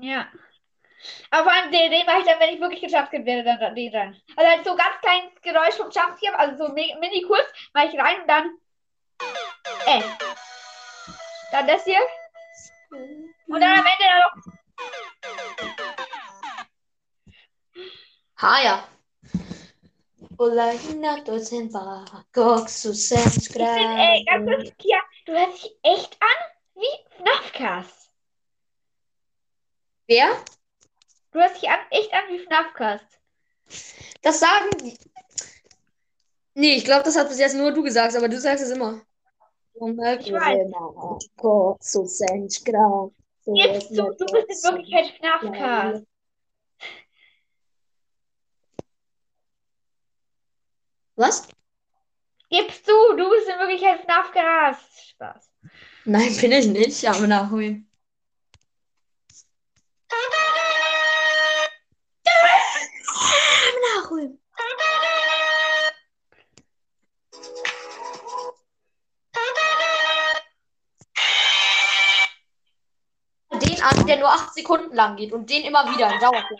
[0.00, 0.26] Ja.
[1.30, 3.92] Aber vor allem den, den mache ich dann, wenn ich wirklich gejumpscared werde, dann, den
[3.92, 4.16] dann.
[4.36, 7.98] Also halt so ganz kleines Geräusch vom Jumpscare, also so mi- mini kurz, mache ich
[7.98, 8.50] rein und dann.
[9.86, 10.02] Äh.
[11.52, 12.00] Dann das hier.
[13.46, 14.34] Und dann am Ende dann noch.
[18.38, 18.88] Ha, ja.
[20.38, 26.28] Olá, Renato, Zemba, Coxo, Ich finde, ey, ganz kurz, Kia, du hörst dich echt an
[26.74, 28.10] wie FNAFcast.
[30.06, 30.42] Wer?
[31.32, 33.20] Du hörst dich an, echt an wie FNAFcast.
[34.22, 34.98] Das sagen die.
[36.54, 39.02] Nee, ich glaube, das hat bis jetzt nur du gesagt, aber du sagst es immer.
[39.84, 40.70] Ich weiß.
[41.36, 43.10] Coxo, Senskra.
[43.44, 46.06] Gibst du, du bist in Wirklichkeit FNAFcast.
[51.16, 51.48] Was?
[52.48, 55.08] Gibst du, du bist in Wirklichkeit FNAFcast.
[55.08, 55.50] Spaß.
[56.04, 57.90] Nein, bin ich nicht, aber nachholen.
[63.96, 64.38] Nachholen.
[73.82, 76.56] An, der nur 8 Sekunden lang geht und den immer wieder in Dauerschleife.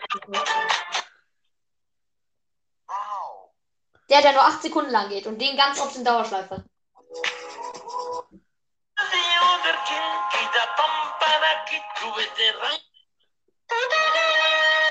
[4.09, 6.63] Der, der nur 8 Sekunden lang geht und den ganz oft in Dauerschleife.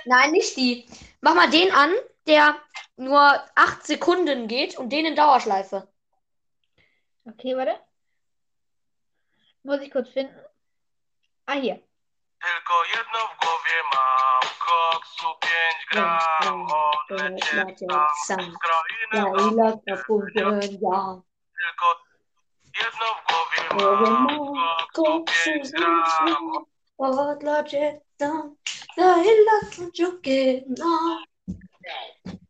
[0.05, 0.89] Nein, nicht die.
[1.21, 1.93] Mach mal den an,
[2.27, 2.57] der
[2.97, 3.21] nur
[3.55, 5.89] 8 Sekunden geht und den in Dauerschleife.
[7.25, 7.79] Okay, warte.
[9.63, 10.35] Muss ich kurz finden.
[11.47, 11.81] Ah, hier.
[12.43, 16.67] Tylko jedno w głowie mam, koksu 5 gram,
[17.11, 17.79] odlecieć
[18.27, 19.49] sam z krainy mam.
[21.59, 21.87] Tylko
[22.83, 24.27] jedno w głowie mam,
[24.93, 26.05] koksu 5 gram,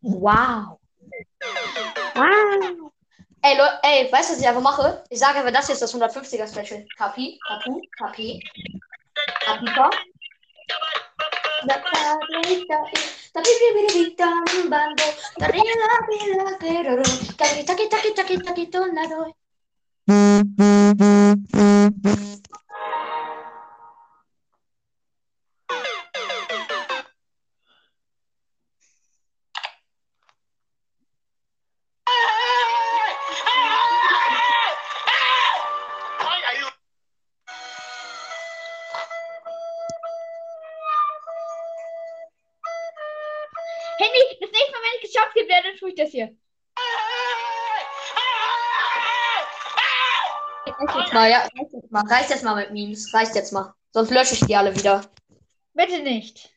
[0.03, 0.79] Wow.
[2.15, 2.91] Wow.
[3.45, 5.05] Ey, Leute, ey, weißt du, was ich einfach mache?
[5.11, 6.87] Ich sage einfach, das hier ist das 150er Special.
[6.97, 8.41] Kapi, Kapu, Kapi.
[9.47, 9.87] Atiko?
[13.33, 15.09] Tapi bila kita membantu,
[15.41, 17.01] terila tapi teror,
[17.39, 19.33] kita kita kita kita kita tapi
[45.93, 46.37] ich das hier.
[50.67, 52.03] Reicht jetzt mal, ja, reicht jetzt mal.
[52.07, 53.13] Reicht jetzt mal mit Memes.
[53.15, 53.75] Reicht jetzt mal.
[53.93, 55.03] Sonst lösche ich die alle wieder.
[55.75, 56.51] Bitte nicht.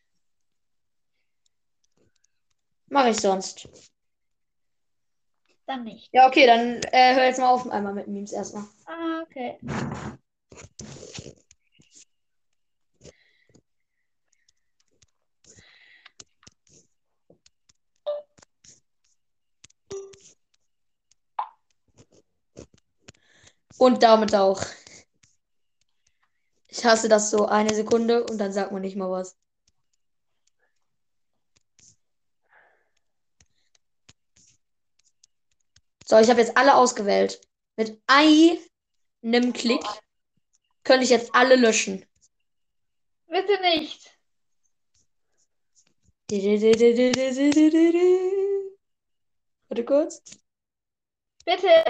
[2.88, 3.68] Mache ich sonst.
[5.66, 6.10] Dann nicht.
[6.14, 8.66] Ja, okay, dann äh, hör jetzt mal auf einmal mit Memes erstmal.
[8.86, 9.58] Ah, okay.
[23.78, 24.62] Und damit auch.
[26.68, 29.38] Ich hasse das so eine Sekunde und dann sagt man nicht mal was.
[36.08, 37.42] So, ich habe jetzt alle ausgewählt.
[37.78, 39.84] Mit einem Klick
[40.84, 42.06] könnte ich jetzt alle löschen.
[43.28, 44.16] Bitte nicht.
[49.68, 50.22] Warte kurz.
[51.44, 51.86] Bitte.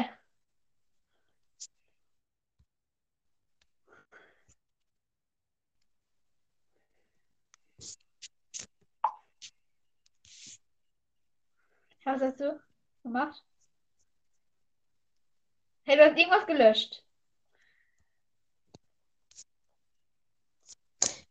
[12.05, 12.61] Was hast du
[13.01, 13.43] gemacht?
[15.85, 17.03] Hey, du hast irgendwas gelöscht.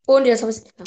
[0.07, 0.87] Und jetzt habe ich es nicht mehr.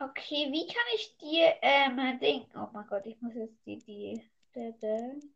[0.00, 2.46] Okay, wie kann ich dir ähm Ding.
[2.54, 4.30] Oh mein Gott, ich muss jetzt die die.
[4.54, 5.32] die, die.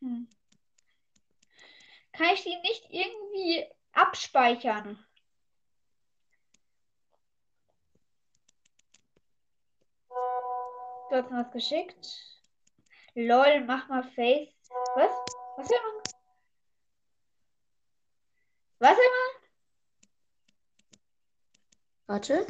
[0.00, 0.28] Hm.
[2.16, 5.04] Kann ich die nicht irgendwie abspeichern?
[11.10, 12.06] Du hast mir was geschickt.
[13.14, 14.48] Lol, mach mal Face.
[14.94, 15.10] Was?
[15.56, 16.02] Was will man?
[18.78, 19.50] Was will man?
[22.06, 22.46] Warte.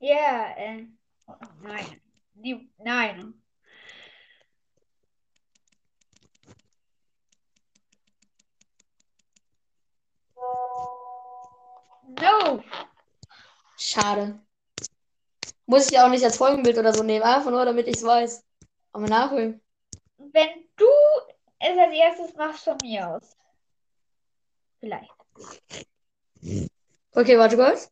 [0.00, 0.86] Ja, äh.
[1.28, 2.00] oh, Nein.
[2.34, 3.43] Die, nein.
[12.20, 12.62] No.
[13.76, 14.38] Schade.
[15.66, 18.44] Muss ich auch nicht als Folgenbild oder so nehmen, einfach nur, damit ich es weiß.
[18.92, 19.60] Aber nachholen.
[20.18, 20.86] Wenn du
[21.58, 23.36] es als erstes machst von mir aus.
[24.80, 25.10] Vielleicht.
[27.12, 27.90] Okay, warte kurz.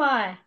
[0.00, 0.38] Mach mal.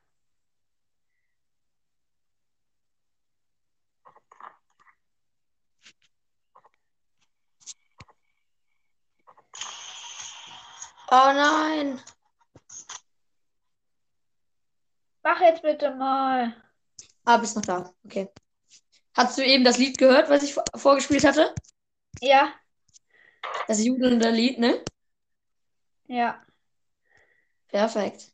[11.12, 12.02] Oh nein.
[15.24, 16.56] Mach jetzt bitte mal.
[17.26, 17.94] Ah, bist noch da.
[18.06, 18.30] Okay.
[19.16, 21.54] Hast du eben das Lied gehört, was ich vor- vorgespielt hatte?
[22.22, 22.54] Ja,
[23.68, 24.84] Das judelnde Lied, ne?
[26.08, 26.42] ja.
[27.68, 28.33] Perfekt.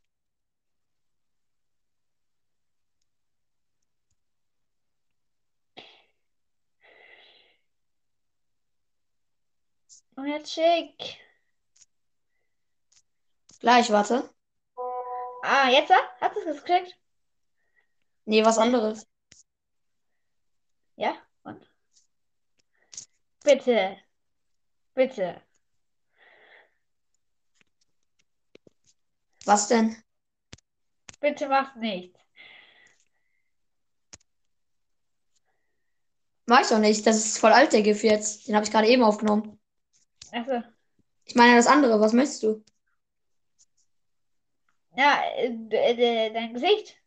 [10.20, 11.18] Und jetzt schick.
[13.62, 14.30] Gleich, warte.
[15.44, 15.94] Ah, jetzt?
[16.20, 17.00] Hast du es gekriegt?
[18.26, 19.08] Nee, was anderes.
[20.98, 21.16] Ja?
[21.44, 21.72] Und?
[23.46, 23.98] Bitte.
[24.94, 25.42] Bitte.
[29.46, 30.04] Was denn?
[31.22, 32.20] Bitte mach nichts.
[36.46, 37.08] Mach ich doch nicht.
[37.08, 38.50] Das ist voll alt, der GIF jetzt.
[38.50, 39.59] Den habe ich gerade eben aufgenommen.
[40.32, 40.64] Also,
[41.26, 42.00] Ich meine das andere.
[42.00, 42.64] Was möchtest du?
[44.96, 46.98] ja, äh, dein Gesicht.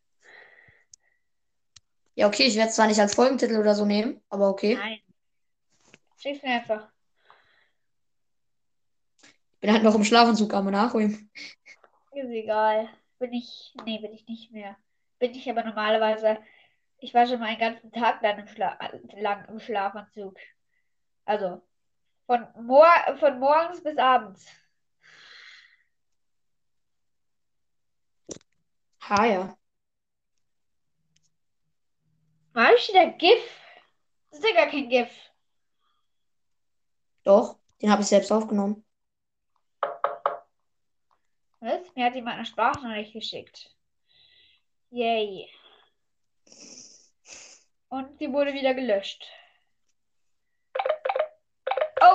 [2.14, 4.74] Ja, okay, ich werde es zwar nicht als Folgentitel oder so nehmen, aber okay.
[4.74, 5.00] Nein.
[6.18, 6.88] Schick's mir einfach.
[9.60, 11.30] Bin halt noch im Schlafanzug, aber nachholen.
[12.12, 12.88] Ist egal.
[13.18, 13.74] Bin ich.
[13.84, 14.76] Nee, bin ich nicht mehr.
[15.18, 16.38] Bin ich aber normalerweise.
[16.98, 18.78] Ich war schon mal einen ganzen Tag lang im, Schla
[19.16, 20.36] lang im Schlafanzug.
[21.24, 21.62] Also.
[22.32, 22.88] Von, mor
[23.20, 24.46] von morgens bis abends.
[29.00, 29.58] Ha, ja.
[32.54, 33.42] War ich wieder GIF?
[34.30, 35.10] Das ist ja gar kein GIF.
[37.24, 38.82] Doch, den habe ich selbst aufgenommen.
[41.60, 41.94] Was?
[41.94, 43.76] Mir hat jemand eine Sprachnachricht geschickt.
[44.88, 45.50] Yay.
[47.90, 49.22] Und sie wurde wieder gelöscht.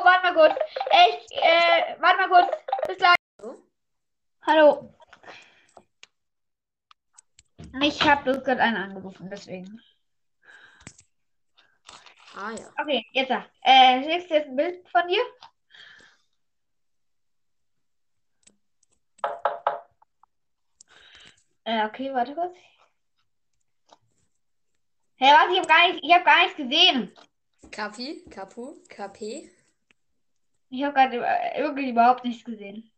[0.08, 0.60] Oh, warte mal kurz.
[0.90, 2.58] Echt, äh, warte mal kurz.
[2.88, 3.16] Bis gleich.
[4.46, 4.94] Hallo.
[7.82, 9.82] Ich habe bloß gerade einen angerufen, deswegen.
[12.36, 12.70] Ah, ja.
[12.82, 13.32] Okay, jetzt.
[13.62, 15.24] Äh, schickst du jetzt ein Bild von dir?
[21.66, 22.56] Äh, okay, warte kurz.
[25.18, 27.18] Hey, warte, ich habe gar nicht, ich habe gar nichts gesehen.
[27.72, 29.57] Kapi, Kapu, KP.
[30.70, 32.92] Ich habe gerade wirklich überhaupt nichts gesehen.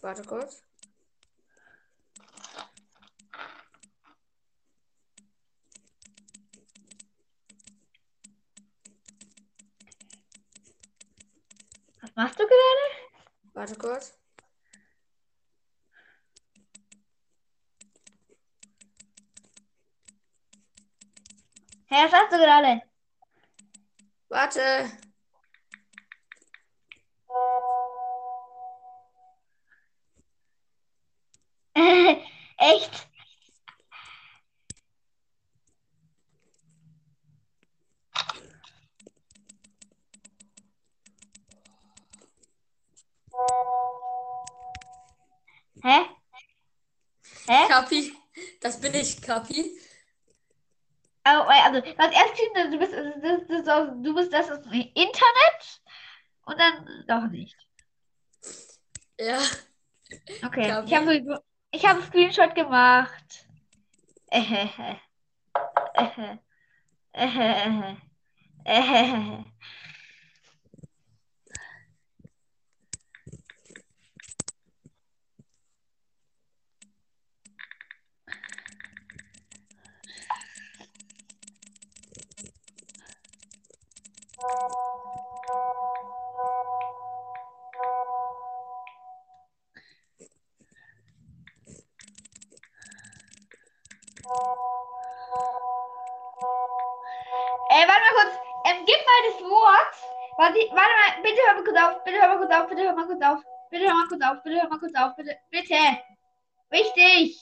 [0.00, 0.62] Warte kurz.
[12.02, 13.14] Was machst du gerade?
[13.54, 14.18] Warte kurz.
[21.86, 22.93] Hey, was machst du gerade?
[24.28, 24.90] Warte.
[32.58, 33.08] Echt?
[45.84, 46.04] Hä?
[47.48, 47.68] Hä?
[47.68, 48.12] Kapi,
[48.62, 49.83] das bin ich, Kapi.
[51.74, 55.82] Oh, Also, das erste, du bist, das, das, das, du bist das dem Internet
[56.46, 57.56] und dann doch nicht.
[59.18, 59.38] Ja.
[60.44, 61.40] Okay, ich habe
[61.70, 63.46] ich habe einen Screenshot gemacht.
[64.30, 65.00] Ähähä.
[65.94, 66.38] Ähä.
[67.12, 67.96] Ähähä.
[68.64, 69.44] Ähähä.
[104.24, 104.42] Auf.
[104.42, 105.14] Bitte hör mal kurz auf.
[105.16, 105.36] Bitte.
[105.50, 105.74] Bitte.
[106.70, 107.38] Wichtig.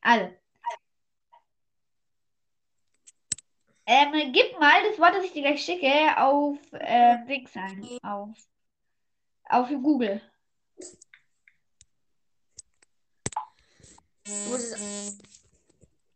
[0.00, 0.34] Also.
[3.86, 7.98] Ähm, gib mal das Wort, das ich dir gleich schicke, auf ähm, Dings ein.
[8.02, 8.30] Auf,
[9.44, 10.22] auf Google.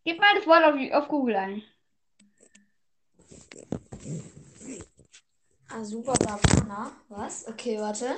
[0.05, 1.63] Gib mal das Wort auf, auf Google ein.
[5.69, 6.93] Azuba Babana.
[7.09, 7.47] Was?
[7.47, 8.17] Okay, warte.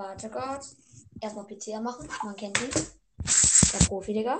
[0.00, 0.62] Warte Gott.
[1.20, 2.08] Erstmal PC machen.
[2.24, 2.70] Man kennt ihn.
[2.70, 4.38] Der Profi, Digga.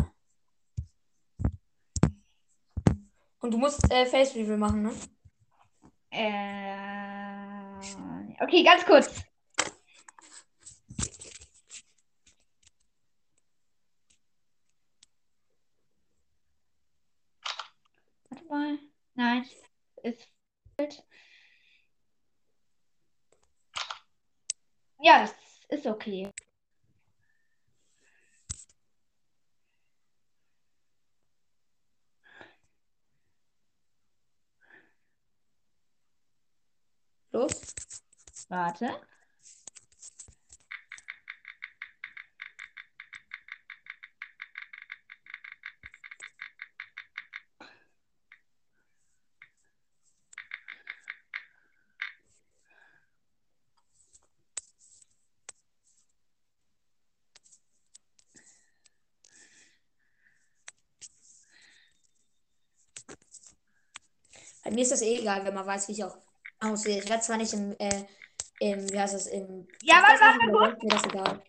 [3.40, 4.94] Und du musst äh, Face Reveal machen, ne?
[6.12, 7.76] Äh,
[8.42, 9.22] okay, ganz kurz.
[18.30, 18.78] Warte mal.
[19.14, 19.44] Nein,
[20.04, 20.26] ist
[20.78, 21.02] falsch.
[25.02, 25.39] Ja, das
[25.70, 26.30] ist okay.
[37.32, 37.74] Los.
[38.48, 39.09] Warte.
[64.70, 66.16] Bei mir ist das eh egal, wenn man weiß, wie ich auch
[66.60, 67.02] aussehe.
[67.02, 68.04] Ich werde zwar nicht im, äh,
[68.60, 69.66] im, wie heißt das, im.
[69.82, 71.42] Ja, warte, warte, aber Mir das egal.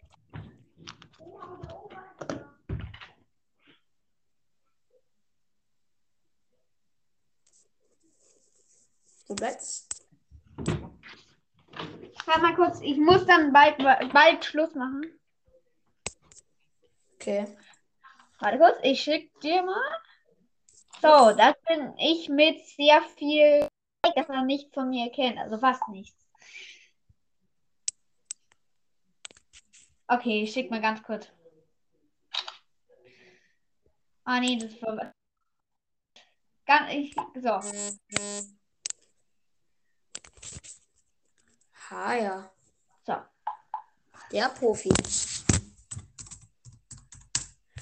[9.28, 10.04] Du bleibst.
[12.26, 15.06] Warte mal kurz, ich muss dann bald, bald Schluss machen.
[17.14, 17.46] Okay.
[18.40, 20.02] Warte kurz, ich schick dir mal.
[21.02, 23.68] So, das bin ich mit sehr viel,
[24.16, 26.16] das man nicht von mir kennt, also fast nichts.
[30.08, 31.28] Okay, ich schick mal ganz kurz.
[34.26, 35.12] Ah nee, das war
[36.66, 37.62] ganz ich so.
[41.90, 42.54] Ha, ja.
[43.08, 43.16] So.
[44.32, 44.92] Der Profi.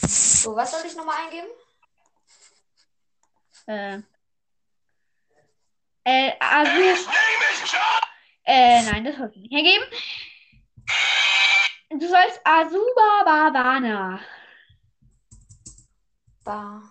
[0.07, 1.49] So, was soll ich nochmal eingeben?
[3.69, 4.01] Äh.
[6.03, 7.05] Äh, also.
[8.43, 9.85] Äh, nein, das sollst du nicht hergeben.
[11.91, 14.19] Du sollst Azuba Babana.
[16.43, 16.81] Ba.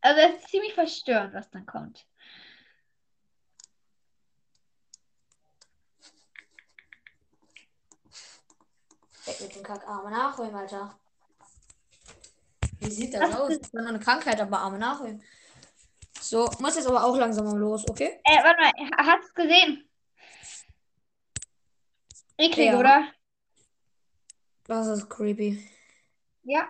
[0.00, 2.07] Also, es ist ziemlich verstörend, was dann kommt.
[9.28, 10.98] Weg mit den Kackarme nachholen, Alter.
[12.80, 13.48] Wie sieht das Was aus?
[13.48, 15.22] Das ist nur eine Krankheit, aber Arme nachholen.
[16.20, 18.20] So, muss jetzt aber auch langsam mal los, okay?
[18.24, 18.72] Äh, warte mal,
[19.06, 19.88] hast du gesehen?
[22.36, 22.78] Eklig, Ja.
[22.78, 23.04] oder?
[24.64, 25.66] Das ist creepy.
[26.42, 26.68] Ja.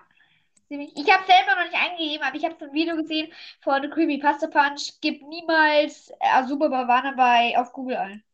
[0.71, 3.33] Ich habe selber noch nicht eingegeben, aber ich habe so ein Video gesehen
[3.63, 4.93] von The Creepypasta Punch.
[5.01, 8.25] Gib niemals Azuba Bavana bei auf Google ein.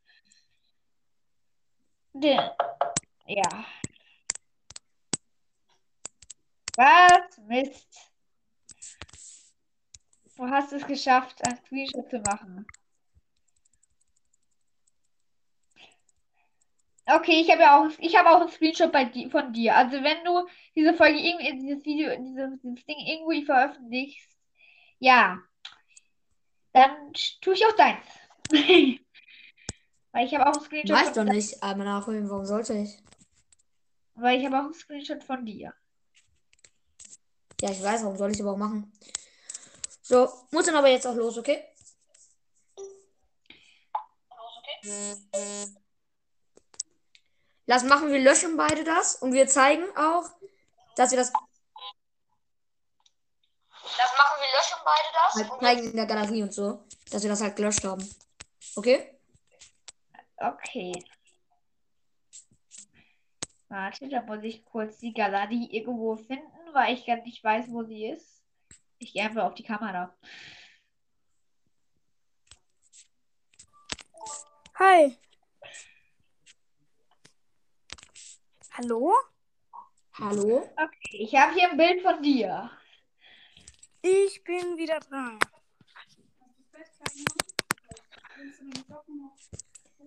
[3.27, 3.65] Ja.
[6.77, 7.39] Was?
[7.47, 8.13] Mist.
[10.37, 12.67] Du hast es geschafft, ein Screenshot zu machen.
[17.07, 19.77] Okay, ich habe ja auch, ich habe auch einen Screenshot bei di von dir.
[19.77, 24.31] Also wenn du diese Folge irgendwie, dieses Video, dieses, dieses Ding irgendwie veröffentlichst,
[24.99, 25.39] ja,
[26.73, 28.07] Dann tue ich auch deins.
[30.13, 32.99] Weil ich habe auch einen Screenshot Weiß doch nicht, aber nachholen, warum sollte ich?
[34.17, 35.75] weil ich habe auch einen Screenshot von dir.
[37.61, 38.93] Ja, ich weiß, warum soll ich aber auch machen.
[40.03, 41.65] So, muss dann aber jetzt auch los, okay?
[47.67, 50.25] Lass machen, wir löschen beide das und wir zeigen auch,
[50.97, 51.33] dass wir das
[53.83, 55.35] Das machen wir löschen beide das.
[55.51, 58.07] halt zeigen in der Galerie und so, dass wir das halt gelöscht haben.
[58.77, 59.19] Okay?
[60.37, 60.93] Okay.
[63.69, 67.85] Warte, da muss ich kurz die Galerie irgendwo finden, weil ich gar nicht weiß, wo
[67.85, 68.43] sie ist.
[68.99, 70.15] Ich gehe einfach auf die Kamera.
[74.77, 75.17] Hi.
[78.73, 79.15] Hallo?
[80.15, 80.69] Hallo?
[80.77, 82.71] Okay, ich habe hier ein Bild von dir.
[84.03, 85.39] Ich bin wieder dran.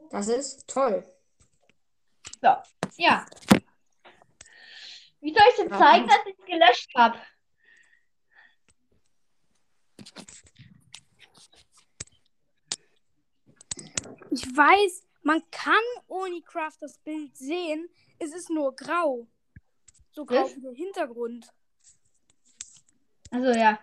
[0.09, 1.03] Das ist toll.
[2.41, 2.55] So,
[2.97, 3.25] ja.
[5.21, 7.19] Wie soll ich denn zeigen, dass ich es gelöscht habe?
[14.29, 15.73] Ich weiß, man kann
[16.07, 17.89] Onicraft das Bild sehen.
[18.19, 19.27] Es ist nur grau.
[20.11, 21.47] So grau wie der Hintergrund.
[23.31, 23.79] Also ja.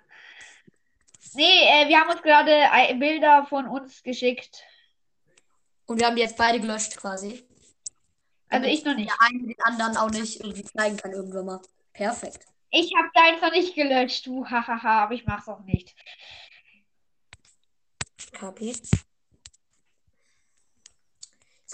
[1.35, 4.63] Nee, äh, wir haben uns gerade äh, Bilder von uns geschickt.
[5.87, 7.45] Und wir haben die jetzt beide gelöscht quasi.
[8.49, 9.11] Also ich noch nicht.
[9.11, 11.61] Der eine den anderen auch nicht irgendwie zeigen kann irgendwann mal.
[11.93, 12.47] Perfekt.
[12.71, 15.95] Ich habe deins noch nicht gelöscht, du hahaha, aber ich mach's auch nicht.
[18.33, 18.67] Kapi.
[18.67, 19.07] Jetzt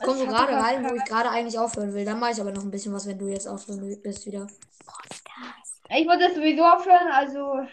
[0.02, 2.04] komm so hab gerade rein, wo ich gerade eigentlich aufhören will.
[2.04, 4.46] Dann mache ich aber noch ein bisschen was, wenn du jetzt aufhören bist wieder.
[5.88, 7.66] Ich wollte das sowieso aufhören, also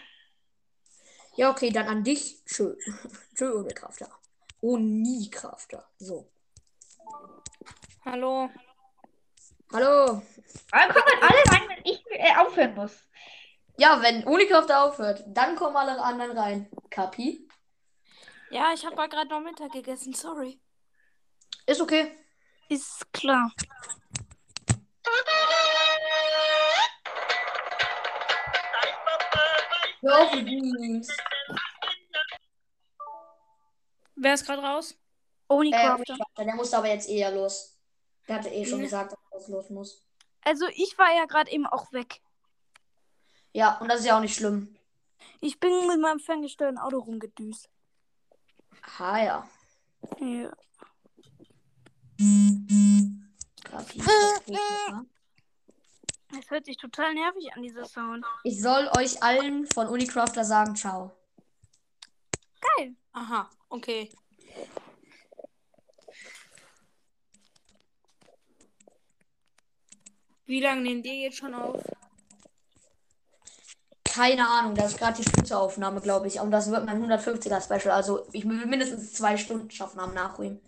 [1.36, 2.44] Ja, okay, dann an dich.
[2.44, 2.74] Tschö.
[3.34, 4.10] Tschö, ohne Krafter.
[4.60, 5.88] Oh, nie Krafter.
[5.98, 6.28] So.
[8.04, 8.50] Hallo.
[9.70, 10.22] Hallo.
[10.72, 13.04] aber kommen alle rein, wenn ich äh, aufhören muss.
[13.76, 16.70] Ja, wenn Unikrafter aufhört, dann kommen alle anderen rein.
[16.90, 17.46] Kapi?
[18.50, 20.58] Ja, ich habe mal gerade noch Mittag gegessen, sorry.
[21.66, 22.16] Ist okay.
[22.70, 23.52] Ist klar.
[30.00, 31.08] Hör auf mit Memes.
[34.16, 34.92] Wer ist gerade raus?
[34.92, 35.54] Äh.
[35.54, 37.78] Unicrafter, der musste aber jetzt eher los.
[38.26, 40.02] Der hatte eh schon gesagt, dass er los muss.
[40.42, 42.20] Also ich war ja gerade eben auch weg.
[43.52, 44.76] Ja, und das ist ja auch nicht schlimm.
[45.40, 47.68] Ich bin mit meinem ferngesteuerten Auto rumgedüst.
[48.98, 49.48] Ah ja.
[50.20, 50.50] Ja.
[54.46, 55.04] Ja.
[56.30, 58.24] Das hört sich total nervig an, dieser Sound.
[58.44, 61.12] Ich soll euch allen von Unicrafter sagen, ciao.
[62.76, 62.94] Geil.
[63.12, 64.10] Aha, okay.
[70.48, 71.84] Wie lange nehmt ihr jetzt schon auf?
[74.02, 76.40] Keine Ahnung, das ist gerade die Spitzeaufnahme, glaube ich.
[76.40, 77.94] Und das wird mein 150er Special.
[77.94, 80.58] Also ich will mindestens zwei Stunden schaffen am Nachholen.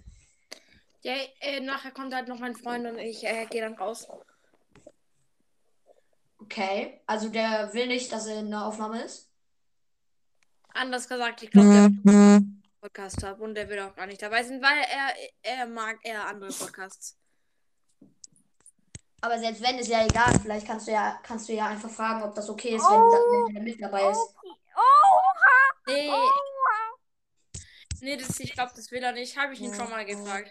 [1.01, 4.07] Ja, äh, nachher kommt halt noch mein Freund und ich äh, gehe dann raus.
[6.40, 7.01] Okay.
[7.07, 9.31] Also der will nicht, dass er in der Aufnahme ist.
[10.74, 14.20] Anders gesagt, ich glaube, der wird einen Podcast haben und der will auch gar nicht
[14.20, 17.20] dabei sein, weil er, er mag eher andere Podcasts.
[19.23, 20.33] Aber selbst wenn, ist ja egal.
[20.41, 23.49] Vielleicht kannst du ja, kannst du ja einfach fragen, ob das okay ist, wenn, da-
[23.49, 24.19] wenn er mit dabei ist.
[24.75, 25.83] Oha!
[25.87, 26.95] Nee, Oha!
[28.01, 29.37] nee das, ich glaube, das will er nicht.
[29.37, 30.51] Habe ich ihn schon mal gefragt.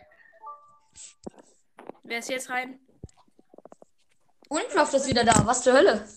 [2.03, 2.79] Wer ist jetzt rein?
[4.49, 5.45] Unicraft ist wieder da.
[5.45, 6.07] Was zur Hölle?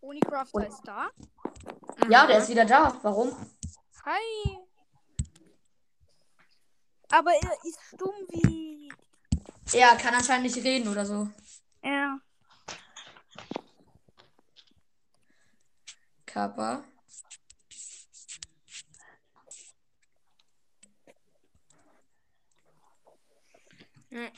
[0.00, 1.10] Onicrafter ist da.
[2.08, 2.96] Ja, der ist wieder da.
[3.02, 3.32] Warum?
[4.04, 4.58] Hi.
[7.10, 8.92] Aber er ist stumm wie.
[9.72, 11.28] Er kann anscheinend nicht reden oder so.
[11.82, 12.18] Ja.
[16.26, 16.84] Kappa.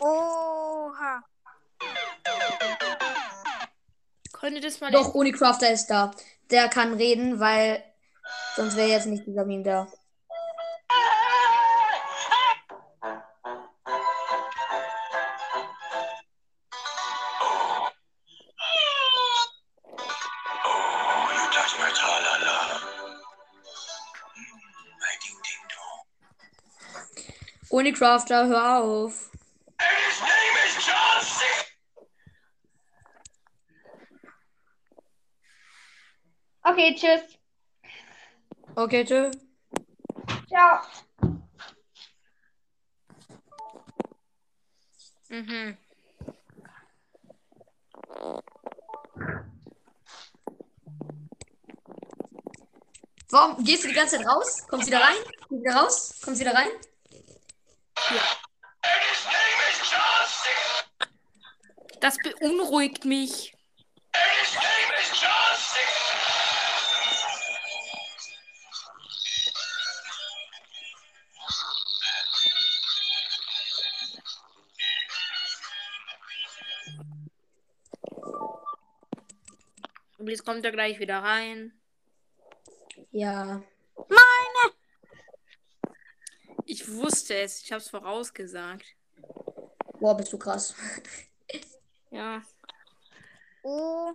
[0.00, 1.22] Oha.
[4.32, 6.12] Könnt ihr das mal Doch, Unicrafter ist da.
[6.50, 7.84] Der kann reden, weil
[8.56, 9.88] sonst wäre jetzt nicht dieser Meme da.
[28.00, 29.30] Unicrafter, hör auf.
[29.78, 31.44] His name is John C.
[36.62, 37.38] Okay, tschüss.
[38.74, 39.30] Okay, tschö.
[40.48, 40.80] Ciao.
[45.28, 45.76] Mhm.
[53.28, 54.66] Warum gehst du die ganze Zeit raus?
[54.68, 55.16] Kommst wieder rein?
[55.48, 56.20] Kommst wieder raus?
[56.24, 56.70] Kommst wieder rein?
[62.00, 63.54] Das beunruhigt mich.
[80.18, 81.72] Und jetzt kommt er gleich wieder rein.
[83.10, 83.62] Ja.
[86.66, 88.84] Ich wusste es, ich hab's vorausgesagt.
[89.98, 90.74] Boah, bist du krass.
[92.20, 92.42] Ja.
[93.62, 94.12] Oh.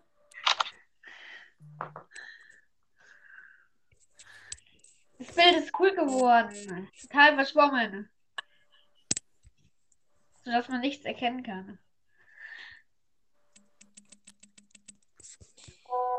[5.17, 6.87] Das Bild ist cool geworden.
[7.01, 8.07] Total verschwommen.
[10.43, 11.79] Sodass man nichts erkennen kann.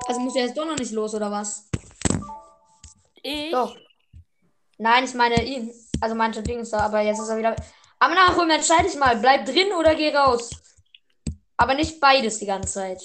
[0.08, 1.70] Also muss er jetzt doch noch nicht los, oder was?
[3.22, 3.52] Ich?
[3.52, 3.76] Doch.
[4.78, 5.72] Nein, ich meine ihn.
[6.00, 7.54] Also manche Dinge ist da, aber jetzt ist er wieder.
[8.00, 10.50] Aber nachher entscheide ich mal, bleib drin oder geh raus.
[11.57, 13.03] Aber nicht beides die ganze Zeit.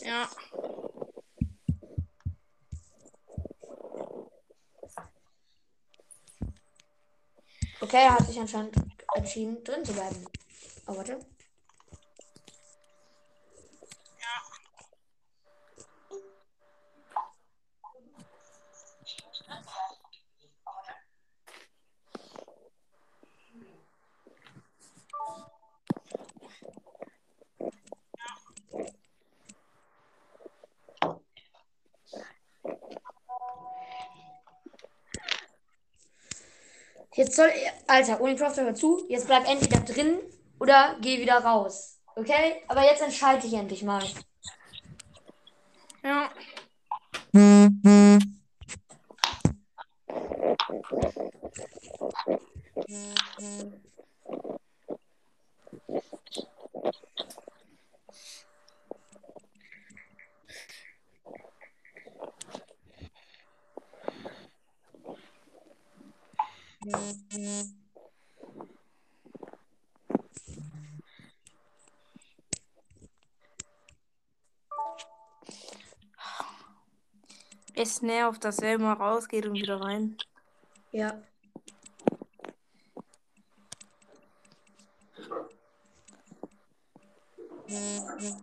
[0.00, 0.28] Ja.
[7.80, 8.74] Okay, er hat sich anscheinend
[9.14, 10.24] entschieden, drin zu bleiben.
[10.86, 11.18] Oh, warte.
[37.14, 37.72] Jetzt soll er.
[37.86, 39.04] Alter, Unicroft hör zu.
[39.08, 40.18] Jetzt bleib entweder drin
[40.58, 42.00] oder geh wieder raus.
[42.16, 42.62] Okay?
[42.68, 44.02] Aber jetzt entscheide ich endlich mal.
[77.94, 80.16] Es nervt, dass er immer rausgeht und wieder rein.
[80.90, 81.22] Ja.
[87.68, 87.84] Dum.
[88.18, 88.42] Dum.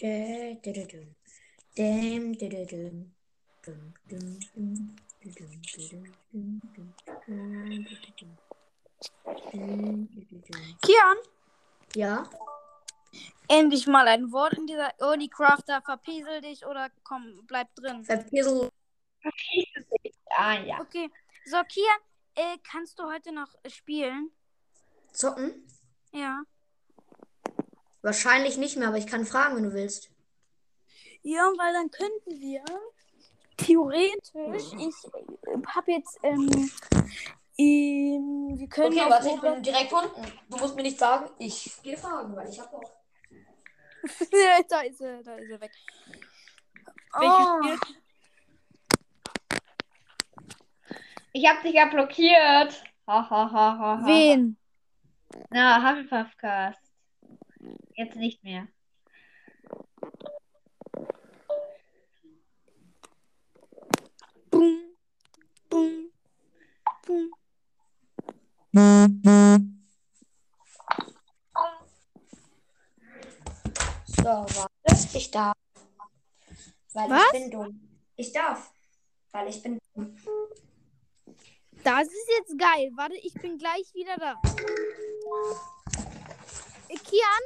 [0.00, 1.14] Dum, dum, dum.
[1.76, 3.12] Da, dum, da, dum,
[3.64, 4.42] dum, dum.
[5.22, 5.44] Da, da,
[5.78, 6.02] dum.
[6.32, 6.82] Dum, da,
[7.92, 8.36] da, dum.
[10.82, 11.18] Kian,
[11.94, 12.28] Ja,
[13.52, 15.82] endlich mal ein Wort in dieser Unicrafter.
[15.82, 18.04] Verpiesel dich oder komm, bleib drin.
[18.04, 18.70] Verpissel.
[20.30, 20.80] Ah ja.
[20.80, 21.10] Okay.
[21.44, 21.98] So, Kian,
[22.34, 24.30] äh, kannst du heute noch spielen?
[25.12, 25.66] Zocken?
[26.12, 26.42] Ja.
[28.00, 30.10] Wahrscheinlich nicht mehr, aber ich kann fragen, wenn du willst.
[31.22, 32.64] Ja, weil dann könnten wir
[33.56, 36.70] theoretisch, ich habe jetzt, ähm,
[37.62, 40.32] ähm, wir können Okay, warte, ich bin direkt unten.
[40.48, 42.92] Du musst mir nicht sagen, ich gehe fragen, weil ich habe auch.
[44.68, 45.72] da ist er, da ist er weg.
[47.18, 47.96] Welches Oh, Spiel?
[51.34, 52.84] Ich hab dich ja blockiert.
[53.06, 54.06] Ha, ha, ha, ha, ha.
[54.06, 54.56] wen?
[55.50, 56.80] Na, Hufflepuff-Cast.
[57.94, 58.68] Jetzt nicht mehr.
[64.50, 64.94] Boom,
[65.70, 66.10] boom,
[67.06, 67.30] boom.
[68.74, 68.80] So,
[74.24, 74.70] warte.
[75.14, 75.54] Ich darf.
[76.94, 77.24] Weil Was?
[77.26, 77.88] ich bin dumm.
[78.16, 78.72] Ich darf.
[79.32, 80.16] Weil ich bin dumm.
[81.84, 82.90] Das ist jetzt geil.
[82.96, 84.40] Warte, ich bin gleich wieder da.
[86.88, 87.44] Äh, Kian?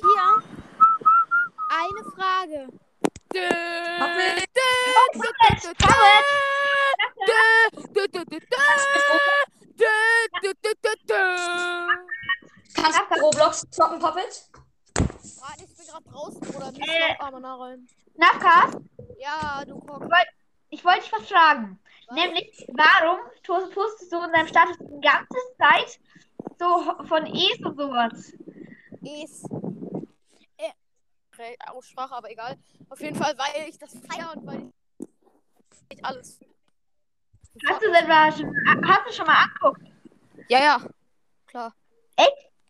[0.00, 0.42] Kian?
[1.68, 2.68] Eine Frage.
[12.74, 14.50] Kannst du Roblox zocken, Puppet?
[15.40, 16.68] Warte, ich bin gerade draußen, oder?
[16.68, 16.72] Äh.
[16.72, 17.88] Nicht mal rein.
[18.14, 18.76] Nafkas,
[19.18, 20.08] Ja, du guck.
[20.70, 21.78] ich wollte dich was fragen.
[22.12, 23.18] Nämlich, warum
[23.72, 26.00] postest du in deinem Status die ganze Zeit
[26.58, 28.32] so von Es und sowas?
[29.02, 29.44] Es.
[31.38, 32.56] Äh, Aussprache, aber egal.
[32.88, 34.72] Auf jeden Fall, weil ich das feier und weil
[35.90, 36.40] ich alles.
[37.68, 38.54] Hast du denn mal schon,
[38.86, 39.80] hast du schon mal angeguckt?
[40.48, 40.80] Ja, ja.
[41.46, 41.74] Klar.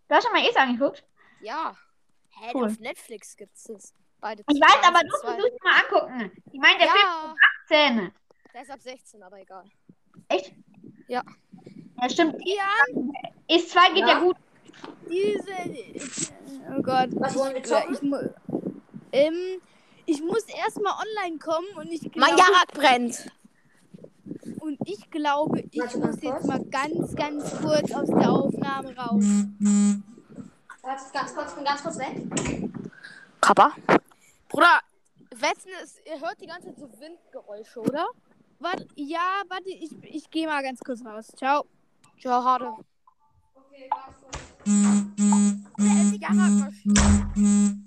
[0.08, 1.04] Du hast schon mal Es angeguckt?
[1.40, 1.76] Ja.
[2.30, 2.66] Hä, Cool.
[2.66, 3.92] auf Netflix gibt's das.
[4.20, 5.32] Beide Ich weiß, aber du zwei.
[5.34, 6.42] versuchst mal angucken.
[6.52, 8.12] Ich meine, der Film Ja, ist 18.
[8.54, 9.64] der ist ab 16, aber egal.
[10.28, 10.52] Echt?
[11.08, 11.22] Ja.
[12.00, 12.36] Ja, stimmt.
[12.44, 12.68] Ja,
[13.48, 14.18] Es 2 geht ja, Ja.
[14.20, 14.36] gut.
[15.10, 15.52] Diese.
[16.76, 17.08] Oh Gott.
[17.14, 17.94] Was wollen wir Ich, zocken?
[17.94, 18.30] ich, mu-
[19.12, 19.60] ähm,
[20.06, 23.30] ich muss erstmal online kommen und ich glaube, mein Jahrrad brennt.
[24.60, 26.46] Und ich glaube, ich Warte muss ganz jetzt kurz.
[26.46, 29.24] mal ganz, ganz kurz aus der Aufnahme raus.
[30.82, 32.70] Warte, ganz kurz, bin ganz kurz weg.
[33.40, 33.72] Kappa.
[34.48, 34.80] Bruder,
[35.30, 38.06] Wetten ist, ihr hört die ganze Zeit so Windgeräusche, oder?
[38.58, 41.26] Warte, ja, warte, ich, ich gehe mal ganz kurz raus.
[41.36, 41.66] Ciao.
[42.18, 42.72] Ja, harte.
[44.64, 47.84] Die Jahrradmaschine.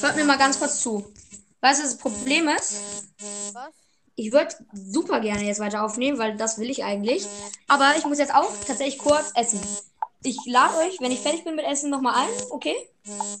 [0.00, 1.12] Hört mir mal ganz kurz zu.
[1.60, 3.04] Weißt du, was das Problem ist?
[3.52, 3.87] Was?
[4.18, 7.24] Ich würde super gerne jetzt weiter aufnehmen, weil das will ich eigentlich.
[7.68, 9.60] Aber ich muss jetzt auch tatsächlich kurz essen.
[10.24, 12.74] Ich lade euch, wenn ich fertig bin mit Essen, nochmal ein, okay?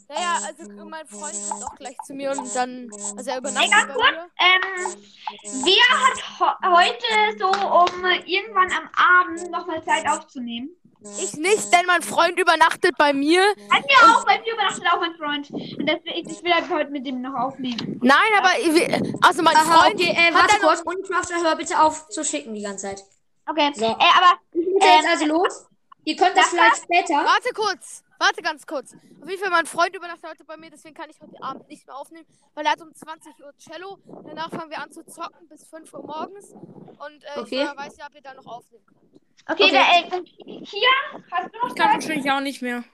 [0.08, 3.86] Naja, also mein Freund kommt auch gleich zu mir und dann, also er übernachtet ganz
[3.88, 4.06] bei kurz.
[4.06, 4.30] mir.
[4.38, 10.70] Ähm, wer hat heute so um irgendwann am Abend nochmal Zeit aufzunehmen?
[11.18, 13.42] Ich nicht, denn mein Freund übernachtet bei mir.
[13.68, 15.50] Bei mir auch, bei mir übernachtet auch mein Freund.
[15.50, 18.00] Und deswegen, ich will halt heute mit dem noch aufnehmen.
[18.02, 20.82] Nein, aber ich- also mein Aha, Freund okay, äh, hat warte kurz.
[20.82, 23.04] Uncrafter, hör bitte auf zu schicken die ganze Zeit.
[23.48, 23.70] Okay.
[23.74, 23.84] So.
[23.84, 25.66] Äh, aber Ich muss jetzt also los.
[26.04, 27.14] Ihr könnt das vielleicht später.
[27.14, 28.94] Warte kurz, warte ganz kurz.
[29.22, 31.86] Auf jeden Fall, mein Freund übernachtet heute bei mir, deswegen kann ich heute Abend nicht
[31.86, 33.98] mehr aufnehmen, weil er hat um 20 Uhr Cello.
[34.26, 36.50] Danach fangen wir an zu zocken bis 5 Uhr morgens.
[36.52, 37.68] Und äh, Okay.
[37.70, 38.98] ich weiß ja, ob ihr da noch aufnehmen könnt.
[39.46, 39.70] Okay, Okay.
[39.70, 40.24] Der, äh,
[40.64, 40.88] hier
[41.30, 42.84] hast du noch Ich kann wahrscheinlich auch nicht mehr.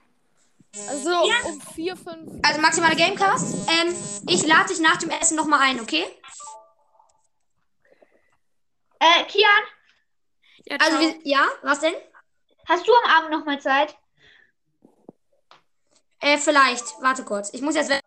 [0.89, 2.07] Also um 4, 5.
[2.43, 3.69] Also maximale Gamecast.
[3.69, 3.95] Ähm,
[4.27, 6.05] ich lade dich nach dem Essen nochmal ein, okay?
[8.99, 9.49] Äh, Kian,
[10.65, 11.93] Ja, Also, wir, ja, was denn?
[12.67, 13.95] hast du am Abend nochmal Zeit?
[16.19, 16.83] Äh, vielleicht.
[17.01, 17.53] Warte kurz.
[17.53, 18.01] Ich muss jetzt weg.